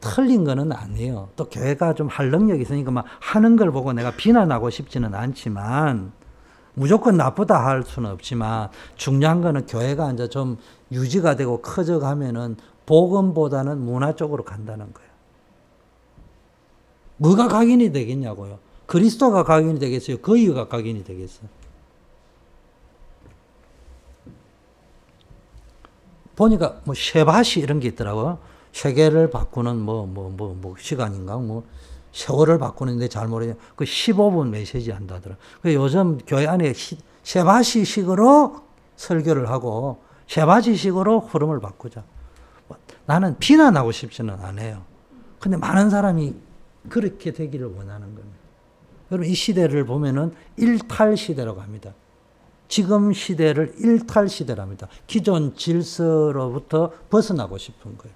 [0.00, 1.28] 틀린 거는 아니에요.
[1.36, 6.12] 또 교회가 좀 할 능력이 있으니까 막 하는 걸 보고 내가 비난하고 싶지는 않지만
[6.74, 10.56] 무조건 나쁘다 할 수는 없지만 중요한 거는 교회가 이제 좀
[10.92, 12.56] 유지가 되고 커져 가면은
[12.88, 15.10] 복음보다는 문화 쪽으로 간다는 거예요.
[17.18, 18.58] 뭐가 각인이 되겠냐고요.
[18.86, 20.16] 그리스도가 각인이 되겠어요?
[20.18, 21.50] 거의가 각인이 되겠어요?
[26.34, 28.38] 보니까 뭐 쉐바시 이런 게 있더라고요.
[28.72, 31.64] 세계를 바꾸는 뭐 뭐 뭐 뭐 시간인가 뭐
[32.12, 33.58] 세월을 바꾸는데 잘 모르겠.
[33.76, 35.36] 그 15분 메시지 한다더라.
[35.60, 36.72] 그 요즘 교회 안에
[37.22, 38.62] 쉐바시식으로
[38.96, 42.02] 설교를 하고 쉐바시식으로 흐름을 바꾸자.
[43.08, 44.84] 나는 비난하고 싶지는 않아요.
[45.40, 46.34] 근데 많은 사람이
[46.90, 48.38] 그렇게 되기를 원하는 겁니다.
[49.10, 51.94] 여러분, 이 시대를 보면은 일탈 시대라고 합니다.
[52.68, 54.88] 지금 시대를 일탈 시대랍니다.
[55.06, 58.14] 기존 질서로부터 벗어나고 싶은 거예요.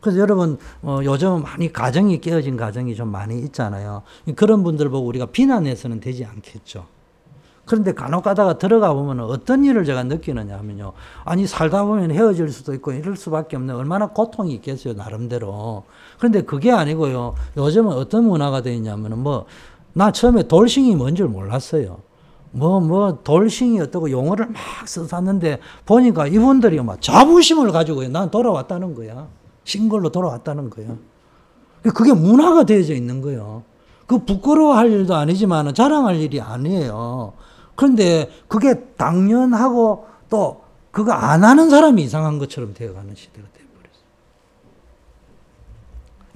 [0.00, 4.02] 그래서 여러분, 어, 요즘 많이 가정이 깨어진 가정이 좀 많이 있잖아요.
[4.34, 6.86] 그런 분들 보고 우리가 비난해서는 되지 않겠죠.
[7.64, 10.92] 그런데 간혹 가다가 들어가 보면 어떤 일을 제가 느끼느냐 하면요.
[11.24, 15.84] 아니, 살다 보면 헤어질 수도 있고 이럴 수밖에 없는 얼마나 고통이 있겠어요, 나름대로.
[16.18, 17.34] 그런데 그게 아니고요.
[17.56, 19.46] 요즘은 어떤 문화가 되어 있냐면은 뭐,
[19.92, 21.98] 나 처음에 돌싱이 뭔 줄 몰랐어요.
[22.50, 24.56] 뭐, 뭐, 돌싱이 어떻고 용어를 막
[24.86, 29.28] 써놨는데 보니까 이분들이 막 자부심을 가지고 난 돌아왔다는 거야.
[29.64, 30.88] 싱글로 돌아왔다는 거야.
[31.94, 33.62] 그게 문화가 되어져 있는 거예요.
[34.06, 37.32] 그 부끄러워할 일도 아니지만 자랑할 일이 아니에요.
[37.82, 40.62] 그런데 그게 당연하고 또
[40.92, 44.04] 그거 안 하는 사람이 이상한 것처럼 되어가는 시대가 되어버렸어요.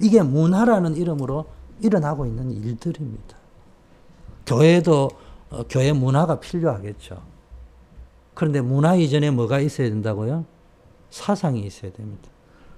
[0.01, 1.45] 이게 문화라는 이름으로
[1.79, 3.37] 일어나고 있는 일들입니다.
[4.45, 5.09] 교회도
[5.51, 7.21] 어, 교회 문화가 필요하겠죠.
[8.33, 10.43] 그런데 문화 이전에 뭐가 있어야 된다고요?
[11.11, 12.29] 사상이 있어야 됩니다.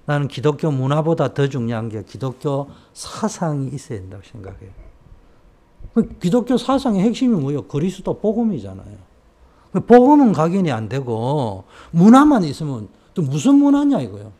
[0.05, 4.88] 나는 기독교 문화보다 더 중요한 게 기독교 사상이 있어야 된다고 생각해요.
[5.93, 7.63] 그 기독교 사상의 핵심이 뭐예요?
[7.63, 9.09] 그리스도 복음이잖아요.
[9.71, 14.31] 그 복음은 각인이 안 되고 문화만 있으면 또 무슨 문화냐 이거요.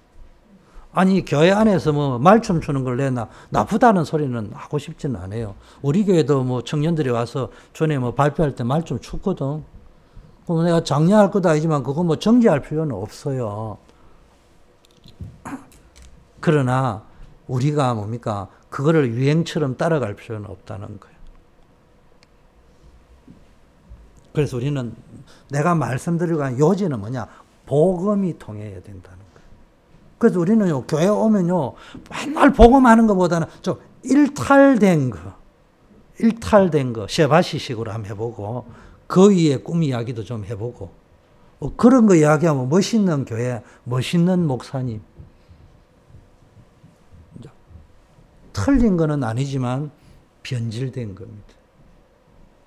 [0.92, 5.56] 아니 교회 안에서 뭐 말춤 추는 걸 내나 나쁘다는 소리는 하고 싶지는 않아요.
[5.82, 9.64] 우리 교회도 뭐 청년들이 와서 전에 뭐 발표할 때 말춤 췄거든.
[10.46, 13.78] 그럼 내가 장려할 것도 아니지만 그거 뭐 정지할 필요는 없어요.
[16.40, 17.04] 그러나
[17.48, 18.48] 우리가 뭡니까?
[18.70, 21.19] 그거를 유행처럼 따라갈 필요는 없다는 거예요.
[24.40, 24.96] 그래서 우리는
[25.50, 27.28] 내가 말씀드리고 한 요지는 뭐냐?
[27.66, 29.50] 복음이 통해야 된다는 거예요.
[30.18, 31.74] 그래서 우리는요, 교회 오면요,
[32.10, 35.20] 맨날 복음하는 것보다는 좀 일탈된 거,
[36.20, 38.66] 일탈된 거, 쉐바시식으로 한번 해보고,
[39.08, 40.90] 그 위에 꿈 이야기도 좀 해보고,
[41.60, 45.02] 어, 그런 거 이야기하면 멋있는 교회, 멋있는 목사님,
[48.54, 49.92] 틀린 거는 아니지만
[50.44, 51.59] 변질된 겁니다.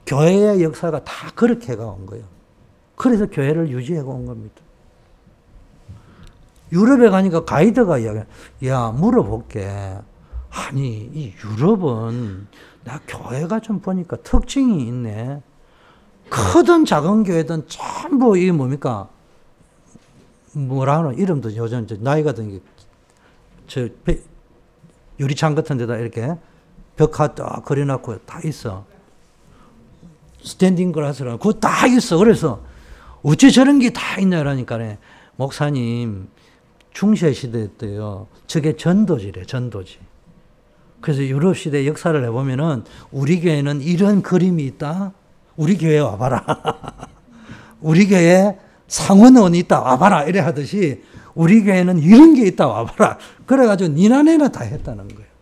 [0.07, 2.25] 교회의 역사가 다 그렇게 가온 거예요.
[2.97, 4.57] 그래서 교회를 유지해 온 겁니다.
[6.73, 8.21] 유럽에 가니까 가이드가 이야기,
[8.67, 9.99] 야, 물어볼게.
[10.51, 12.47] 아니, 이 유럽은
[12.85, 15.43] 나 교회가 좀 보니까 특징이 있네.
[16.31, 19.09] 크든 작은 교회든 전부 이 뭡니까?
[20.53, 21.13] 뭐라 하노?
[21.13, 22.61] 이름도 요즘 나이가 든 게,
[23.67, 23.89] 저,
[25.21, 26.37] 유리창 같은 데다 이렇게
[26.97, 28.85] 벽화 딱 그려놓고 다 있어.
[30.43, 32.19] 스탠딩 글라스라 그거 다 있어.
[32.19, 32.63] 그래서
[33.23, 34.79] 어째 저런 게 다 있냐라니까
[35.37, 36.29] 목사님
[36.93, 38.27] 중세 시대 때요.
[38.47, 39.99] 저게 전도지래 전도지.
[41.01, 45.13] 그래서 유럽 시대 역사를 해보면은 우리 교회는 이런 그림이 있다.
[45.57, 46.45] 우리 교회 와봐라.
[47.81, 49.81] 우리 교회 상원원이 있다.
[49.81, 50.25] 와봐라.
[50.25, 51.03] 이래 하듯이
[51.35, 52.69] 우리 교회는 이런 게 있다.
[52.69, 53.19] 와봐라.
[53.47, 55.33] 그래가지고 니나네나 다 했다는 거예요.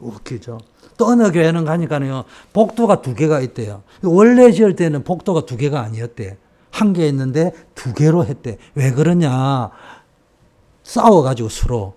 [0.00, 0.58] 웃기죠.
[0.98, 3.82] 교회는 가니까요, 복도가 두 개가 있대요.
[4.02, 6.38] 원래 지을 때는 복도가 두 개가 아니었대.
[6.70, 8.58] 한 개 있는데 두 개로 했대.
[8.74, 9.70] 왜 그러냐.
[10.82, 11.94] 싸워가지고 서로.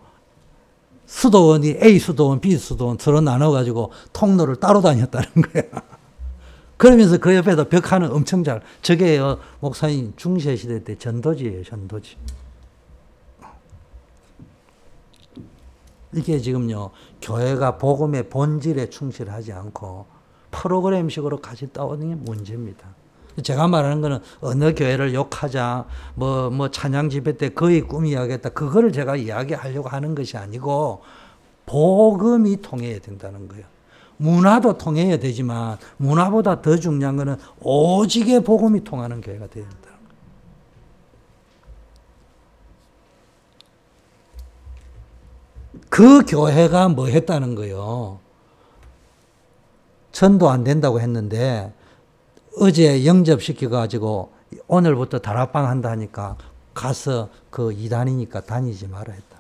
[1.07, 5.63] 수도원이 A 수도원, B 수도원 서로 나눠가지고 통로를 따로 다녔다는 거야.
[6.75, 8.61] 그러면서 그 옆에다 벽 하나 엄청 잘.
[8.83, 12.17] 저게요, 목사님 중세시대 때 전도지예요, 전도지.
[16.17, 16.89] 이게 지금요,
[17.21, 20.05] 교회가 복음의 본질에 충실하지 않고
[20.49, 22.87] 프로그램식으로 같이 따오는 게 문제입니다.
[23.43, 28.49] 제가 말하는 거는 어느 교회를 욕하자, 뭐, 뭐 찬양 집회 때 거의 꾸미야겠다.
[28.49, 31.01] 그거를 제가 이야기하려고 하는 것이 아니고
[31.67, 33.65] 복음이 통해야 된다는 거예요.
[34.17, 39.89] 문화도 통해야 되지만 문화보다 더 중요한 것은 오직의 복음이 통하는 교회가 되야 된다.
[45.89, 48.19] 그 교회가 뭐 했다는 거요.
[50.11, 51.73] 전도 안 된다고 했는데
[52.59, 54.33] 어제 영접시켜 가지고
[54.67, 56.37] 오늘부터 다락방 한다 하니까
[56.73, 59.39] 가서 그 이단이니까 다니지 말아 했다.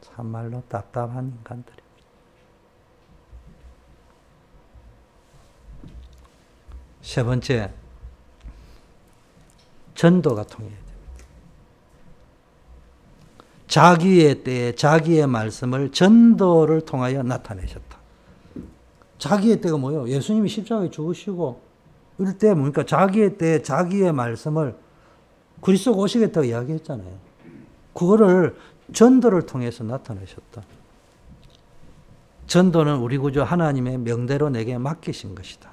[0.00, 1.76] 참말로 답답한 인간들이.
[7.02, 7.72] 세 번째,
[9.94, 10.89] 전도가 통해야 됩니다.
[13.70, 17.98] 자기의 때에 자기의 말씀을 전도를 통하여 나타내셨다.
[19.18, 20.08] 자기의 때가 뭐예요?
[20.08, 21.60] 예수님이 십자가에 죽으시고
[22.18, 22.84] 이럴 때 뭡니까?
[22.84, 24.76] 자기의 때 자기의 말씀을
[25.60, 27.16] 그리스도 오시겠다고 이야기했잖아요.
[27.94, 28.56] 그거를
[28.92, 30.62] 전도를 통해서 나타내셨다.
[32.48, 35.70] 전도는 우리 구주 하나님의 명대로 내게 맡기신 것이다.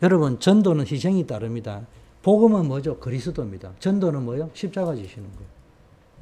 [0.00, 1.82] 여러분, 전도는 희생이 따릅니다.
[2.28, 2.98] 복음은 뭐죠?
[2.98, 3.70] 그리스도입니다.
[3.78, 4.50] 전도는 뭐요?
[4.52, 5.48] 십자가 지시는 거예요.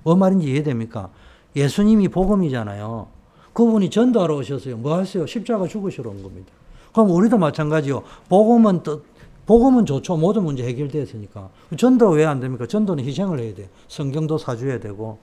[0.05, 1.11] 뭐 말인지 이해됩니까?
[1.57, 3.09] 예수님이 복음이잖아요.
[3.53, 4.77] 그분이 전도하러 오셨어요.
[4.77, 5.27] 뭐 하세요?
[5.27, 6.53] 십자가 죽으시러 온 겁니다.
[6.93, 8.05] 그럼 우리도 마찬가지요.
[8.29, 9.03] 복음은 또
[9.47, 10.17] 복음은 좋죠.
[10.17, 11.49] 모든 문제 해결됐으니까.
[11.77, 12.69] 전도 왜 안 됩니까?
[12.69, 13.69] 전도는 희생을 해야 돼.
[13.89, 15.19] 성경도 사줘야 되고,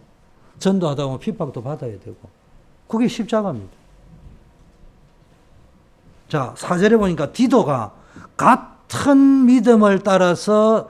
[0.59, 2.17] 전도하다 보면 핍박도 받아야 되고.
[2.89, 3.71] 그게 십자가입니다.
[6.27, 7.93] 자, 사절에 보니까 디도가
[8.35, 8.72] 같
[9.07, 10.89] 은 믿음을 따라서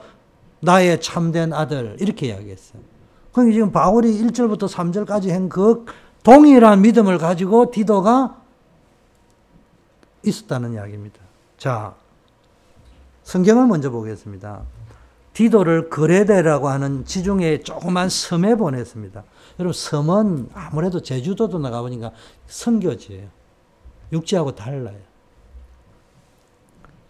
[0.59, 2.81] 나의 참된 아들, 이렇게 이야기했어요.
[3.31, 5.85] 그러니까 지금 바울이 1절부터 3절까지 한 그
[6.23, 8.41] 동일한 믿음을 가지고 디도가
[10.25, 11.19] 있었다는 이야기입니다.
[11.57, 11.95] 자,
[13.23, 14.61] 성경을 먼저 보겠습니다.
[15.33, 19.23] 디도를 그레데라고 하는 지중해 조그만 섬에 보냈습니다.
[19.59, 22.11] 여러분 섬은 아무래도 제주도도 나가보니까
[22.47, 23.27] 선교지예요.
[24.13, 24.97] 육지하고 달라요.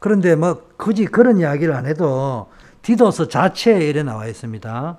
[0.04, 2.48] 그런데 뭐 굳이 그런 이야기를 안 해도
[2.82, 4.98] 디도서 자체에 이래 나와 있습니다.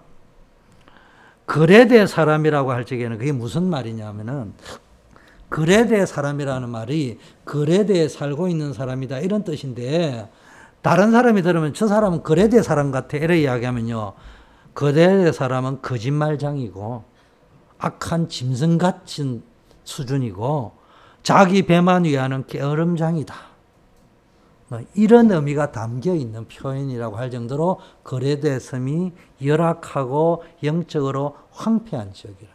[1.44, 4.54] 그레데 사람이라고 할 적에는 그게 무슨 말이냐면은
[5.50, 10.30] 그레데 사람이라는 말이 그레데에 살고 있는 사람이다 이런 뜻인데
[10.80, 13.18] 다른 사람이 들으면 저 사람은 거래대 사람 같아.
[13.18, 14.14] 이래 이야기하면요.
[14.72, 17.04] 거래대 사람은 거짓말장이고
[17.76, 19.42] 악한 짐승 같은
[19.84, 20.72] 수준이고
[21.22, 23.53] 자기 배만 위하는 게으름장이다.
[24.68, 29.12] 뭐 이런 의미가 담겨 있는 표현이라고 할 정도로 거래대 섬이
[29.44, 32.50] 열악하고 영적으로 황폐한 지역이라.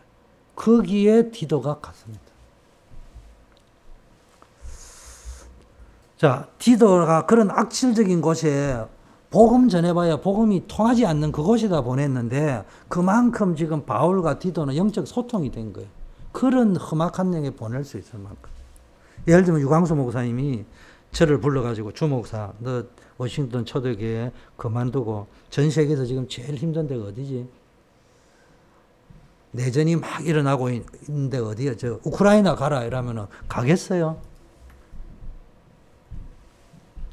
[0.56, 2.24] 거기에 디도가 갔습니다.
[6.18, 8.84] 자, 디도가 그런 악질적인 곳에
[9.30, 15.88] 복음 전해봐야 복음이 통하지 않는 그곳에다 보냈는데 그만큼 지금 바울과 디도는 영적 소통이 된 거예요.
[16.32, 18.52] 그런 험악한 영에 보낼 수 있을 만큼.
[19.28, 20.66] 예를 들면 유광수 목사님이
[21.12, 22.84] 저를 불러가지고 주목사, 너
[23.18, 27.48] 워싱턴 초대교회 그만두고 전 세계에서 지금 제일 힘든 데가 어디지?
[29.52, 31.76] 내전이 막 일어나고 있는데 어디야?
[31.76, 34.22] 저 우크라이나 가라 이러면은 가겠어요?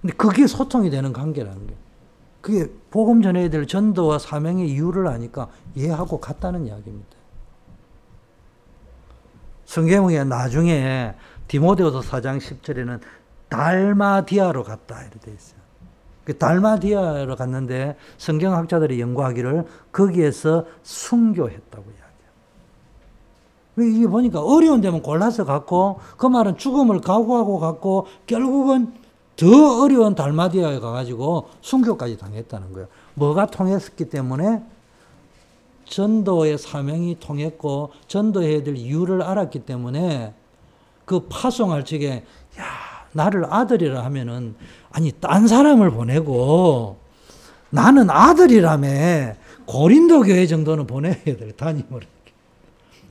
[0.02, 1.74] 근데 그게 소통이 되는 관계라는 게.
[2.40, 7.16] 그게 복음 전해야 될 전도와 사명의 이유를 아니까 이해하고 갔다는 이야기입니다.
[9.64, 11.14] 성경에 나중에
[11.48, 13.00] 디모데후서 4장 10절에는
[13.48, 15.56] 달마디아로 갔다 이렇게 돼 있어요.
[16.24, 21.84] 그 달마디아로 갔는데 성경학자들이 연구하기를 거기에서 순교했다고
[23.76, 23.96] 이야기해요.
[23.96, 28.92] 이게 보니까 어려운 데면 골라서 갔고 그 말은 죽음을 각오하고 갔고 결국은
[29.36, 32.88] 더 어려운 달마디아에 가가지고 순교까지 당했다는 거예요.
[33.14, 34.64] 뭐가 통했기 때문에
[35.84, 40.34] 전도의 사명이 통했고 전도해야 될 이유를 알았기 때문에
[41.04, 42.24] 그 파송할 적에
[42.58, 42.64] 야
[43.16, 44.54] 나를 아들이라 하면은
[44.92, 46.98] 아니 딴 사람을 보내고
[47.70, 52.02] 나는 아들이라며 고린도 교회 정도는 보내야 될 담임을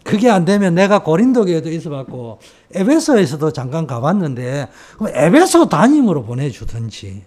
[0.06, 2.40] 그게 안 되면 내가 고린도 교회도 있어봤고
[2.76, 7.24] 에베소에서도 잠깐 가봤는데 그럼 에베소 담임으로 보내주든지.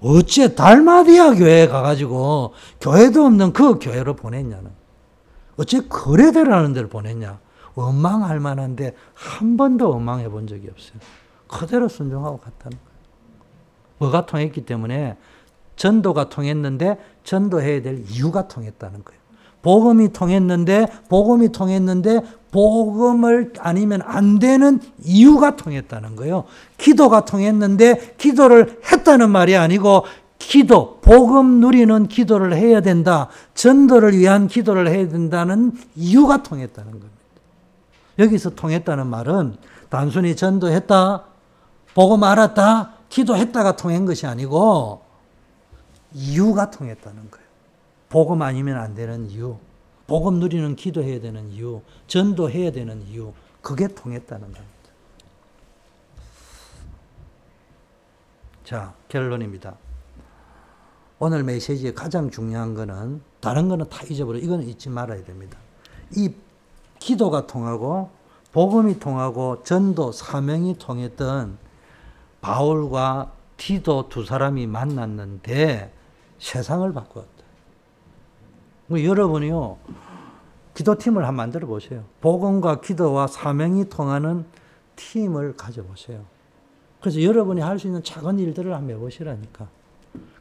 [0.00, 4.70] 어째 달마디아 교회에 가가지고 교회도 없는 그 교회로 보냈냐는.
[5.58, 7.38] 어째 거래대라는 데를 보냈냐.
[7.74, 10.98] 원망할 만한데 한 번도 원망해 본 적이 없어요.
[11.48, 12.98] 그대로 순종하고 갔다는 거예요.
[13.98, 15.16] 뭐가 통했기 때문에
[15.76, 19.18] 전도가 통했는데 전도해야 될 이유가 통했다는 거예요.
[19.62, 22.22] 복음이 통했는데 복음이 통했는데
[22.52, 26.44] 복음을 아니면 안 되는 이유가 통했다는 거예요.
[26.76, 30.04] 기도가 통했는데 기도를 했다는 말이 아니고
[30.38, 33.28] 기도, 복음 누리는 기도를 해야 된다.
[33.54, 37.10] 전도를 위한 기도를 해야 된다는 이유가 통했다는 겁니다.
[38.18, 39.56] 여기서 통했다는 말은
[39.88, 41.24] 단순히 전도했다,
[41.98, 45.02] 복음 알았다, 기도했다가 통한 것이 아니고
[46.12, 47.46] 이유가 통했다는 거예요.
[48.08, 49.56] 복음 아니면 안 되는 이유,
[50.06, 53.32] 복음 누리는 기도해야 되는 이유, 전도해야 되는 이유,
[53.62, 54.64] 그게 통했다는 겁니다.
[58.62, 59.74] 자, 결론입니다.
[61.18, 64.38] 오늘 메시지의 가장 중요한 거는 다른 거는 다 잊어버려.
[64.38, 65.58] 이거는 잊지 말아야 됩니다.
[66.14, 66.32] 이
[67.00, 68.10] 기도가 통하고
[68.52, 71.66] 복음이 통하고 전도 사명이 통했던
[72.48, 75.92] 바울과 티도 두 사람이 만났는데
[76.38, 77.28] 세상을 바꾸었다.
[78.86, 79.76] 뭐 여러분이요,
[80.72, 82.04] 기도팀을 한번 만들어 보세요.
[82.22, 84.46] 복음과 기도와 사명이 통하는
[84.96, 86.24] 팀을 가져보세요.
[87.02, 89.68] 그래서 여러분이 할 수 있는 작은 일들을 한번 해보시라니까.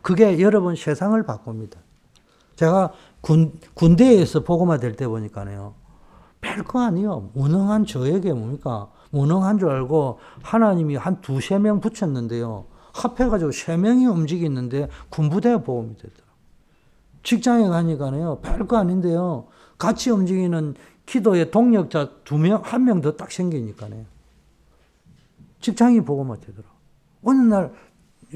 [0.01, 1.77] 그게 여러분 세상을 바꿉니다.
[2.55, 5.73] 제가 군, 군대에서 복음화 될 때 보니까요.
[6.39, 7.31] 별거 아니요.
[7.33, 8.89] 무능한 저에게 뭡니까?
[9.11, 12.65] 무능한 줄 알고 하나님이 한 두세 명 붙였는데요.
[12.93, 16.27] 합해가지고 세 명이 움직이는데 군부대가 보험이 되더라.
[17.23, 18.39] 직장에 가니까요.
[18.41, 19.47] 별거 아닌데요.
[19.77, 24.05] 같이 움직이는 기도의 동력자 두 명, 한 명 더 딱 생기니까요.
[25.61, 26.67] 직장이 보고만 되더라.
[27.23, 27.73] 어느 날,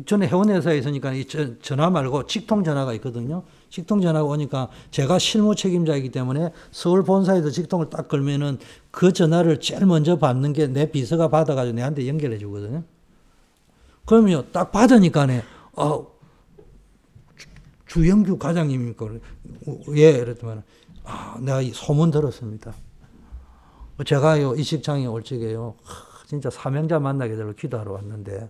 [0.05, 1.25] 전에 해운회사에 있으니까 이
[1.61, 3.43] 전화 말고 직통 전화가 있거든요.
[3.71, 8.59] 직통 전화가 오니까 제가 실무 책임자이기 때문에 서울 본사에서 직통을 딱 걸면은
[8.91, 12.83] 그 전화를 제일 먼저 받는 게 내 비서가 받아가지고 내한테 연결해 주거든요.
[14.05, 15.43] 그러면 딱 받으니까네,
[15.77, 16.07] 어,
[17.87, 19.07] 주영규 과장님입니까?
[19.95, 20.63] 예, 이랬더만,
[21.05, 22.73] 아, 내가 소문 들었습니다.
[24.05, 25.75] 제가요, 이 직장에 올 적에요,
[26.27, 28.49] 진짜 사명자 만나게 되려 기도하러 왔는데,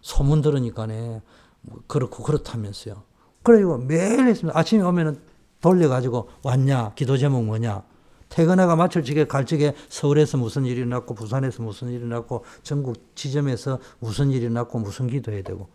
[0.00, 1.20] 소문 들으니까네,
[1.62, 3.02] 뭐 그렇고 그렇다면서요.
[3.44, 4.58] 그래고 매일 했습니다.
[4.58, 5.20] 아침에 오면은
[5.60, 6.94] 돌려가지고 왔냐?
[6.94, 7.84] 기도 제목 뭐냐?
[8.30, 13.78] 퇴근해가 마칠 적에 갈 적에 서울에서 무슨 일이 났고 부산에서 무슨 일이 났고 전국 지점에서
[14.00, 15.68] 무슨 일이 났고 무슨 기도해야 되고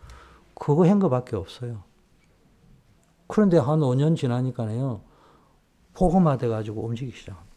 [0.55, 1.83] 그거 한 거밖에 없어요.
[3.27, 5.01] 그런데 한 5년 지나니까요.
[5.93, 7.49] 포고마 돼가지고 움직이기 시작합니다.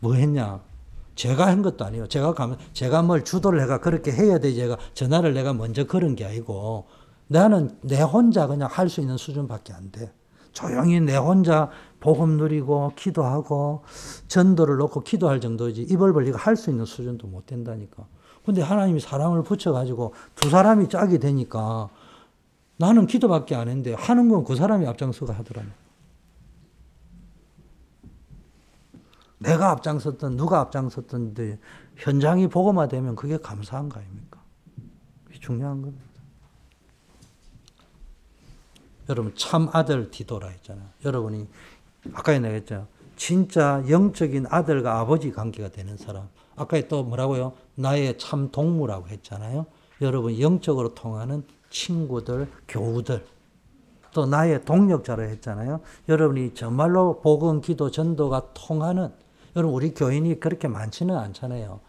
[0.00, 0.60] 뭐 했냐?
[1.14, 2.06] 제가 한 것도 아니에요.
[2.08, 4.52] 제가 가면, 제가 뭘 주도를 해가 그렇게 해야 돼.
[4.54, 6.86] 제가 전화를 내가 먼저 걸은 게 아니고
[7.28, 10.12] 나는 내 혼자 그냥 할 수 있는 수준밖에 안 돼.
[10.52, 11.68] 조용히 내 혼자
[12.00, 13.82] 복음 누리고 기도하고
[14.28, 18.04] 전도를 놓고 기도할 정도지 입을 벌리고 할 수 있는 수준도 못 된다니까.
[18.44, 21.88] 근데 하나님이 사람을 붙여가지고 두 사람이 짝이 되니까
[22.76, 25.68] 나는 기도밖에 안 했는데 하는 건 그 사람이 앞장서가 하더라고
[29.44, 31.58] 내가 앞장섰던 누가 앞장섰던데
[31.96, 34.40] 현장이 복음화되면 그게 감사한 거 아닙니까?
[35.24, 36.04] 그게 중요한 겁니다.
[39.08, 40.86] 여러분 참 아들 디도라 했잖아요.
[41.04, 41.46] 여러분이
[42.14, 42.86] 아까 얘기했죠.
[43.16, 46.28] 진짜 영적인 아들과 아버지 관계가 되는 사람.
[46.56, 47.52] 아까 또 뭐라고요?
[47.74, 49.66] 나의 참 동무라고 했잖아요.
[50.00, 53.24] 여러분 영적으로 통하는 친구들, 교우들,
[54.12, 55.80] 또 나의 동력자로 했잖아요.
[56.08, 59.12] 여러분이 정말로 복음, 기도, 전도가 통하는
[59.56, 61.80] 여러분 우리 교인이 그렇게 많지는 않잖아요.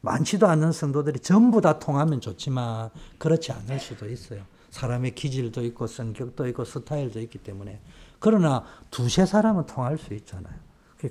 [0.00, 4.42] 많지도 않는 성도들이 전부 다 통하면 좋지만 그렇지 않을 수도 있어요.
[4.70, 7.80] 사람의 기질도 있고 성격도 있고 스타일도 있기 때문에
[8.18, 10.54] 그러나 두세 사람은 통할 수 있잖아요.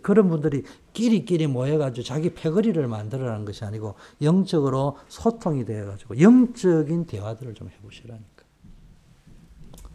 [0.03, 7.69] 그런 분들이 끼리끼리 모여가지고 자기 패거리를 만들어라는 것이 아니고 영적으로 소통이 되어가지고 영적인 대화들을 좀
[7.69, 8.43] 해보시라니까.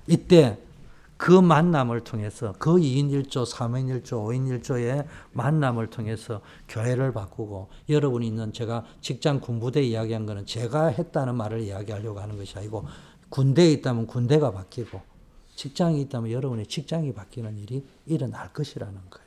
[0.08, 0.58] 이때
[1.16, 8.26] 그 만남을 통해서 그 2인 1조, 3인 1조, 5인 1조의 만남을 통해서 교회를 바꾸고 여러분이
[8.26, 12.86] 있는 제가 직장 군부대 이야기한 거는 제가 했다는 말을 이야기하려고 하는 것이 아니고
[13.28, 15.00] 군대에 있다면 군대가 바뀌고
[15.54, 19.24] 직장이 있다면 여러분의 직장이 바뀌는 일이 일어날 것이라는 거예요.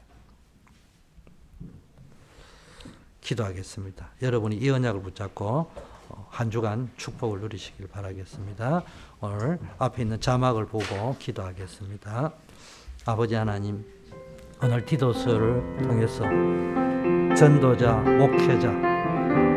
[3.21, 4.11] 기도하겠습니다.
[4.21, 5.69] 여러분이 이 언약을 붙잡고
[6.09, 8.83] 어, 한 주간 축복을 누리시길 바라겠습니다.
[9.19, 12.33] 오늘 앞에 있는 자막을 보고 기도하겠습니다.
[13.07, 13.83] 아버지 하나님,
[14.61, 16.23] 오늘 디도서를 통해서
[17.35, 18.71] 전도자, 목회자,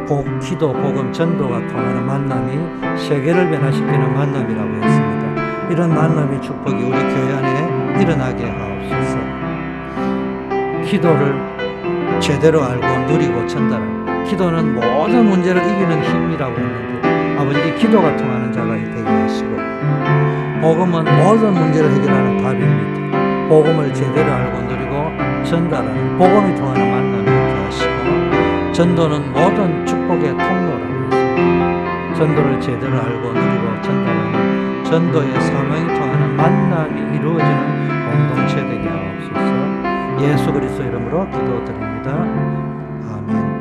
[0.08, 5.68] 복, 기도, 복음, 전도가 통하는 만남이 세계를 변화시키는 만남이라고 했습니다.
[5.68, 9.18] 이런 만남의 축복이 우리 교회 안에 일어나게 하옵소서.
[10.86, 16.89] 기도를 제대로 알고 누리고 전달하는 기도는 모든 문제를 이기는 힘이라고 했는데
[17.56, 19.56] 이 기도가 통하는 자가 되게 하시고
[20.60, 23.48] 복음은 모든 문제를 해결하는 답입니다.
[23.48, 32.14] 복음을 제대로 알고 누리고 전달하는 복음이 통하는 만남이 되게 하시고 전도는 모든 축복의 통로라고 했습니다.
[32.14, 40.22] 전도를 제대로 알고 누리고 전달하는 전도의 사명이 통하는 만남이 이루어지는 공동체 되게 하옵소서.
[40.22, 42.10] 예수 그리스도 이름으로 기도드립니다.
[42.12, 43.59] 아멘.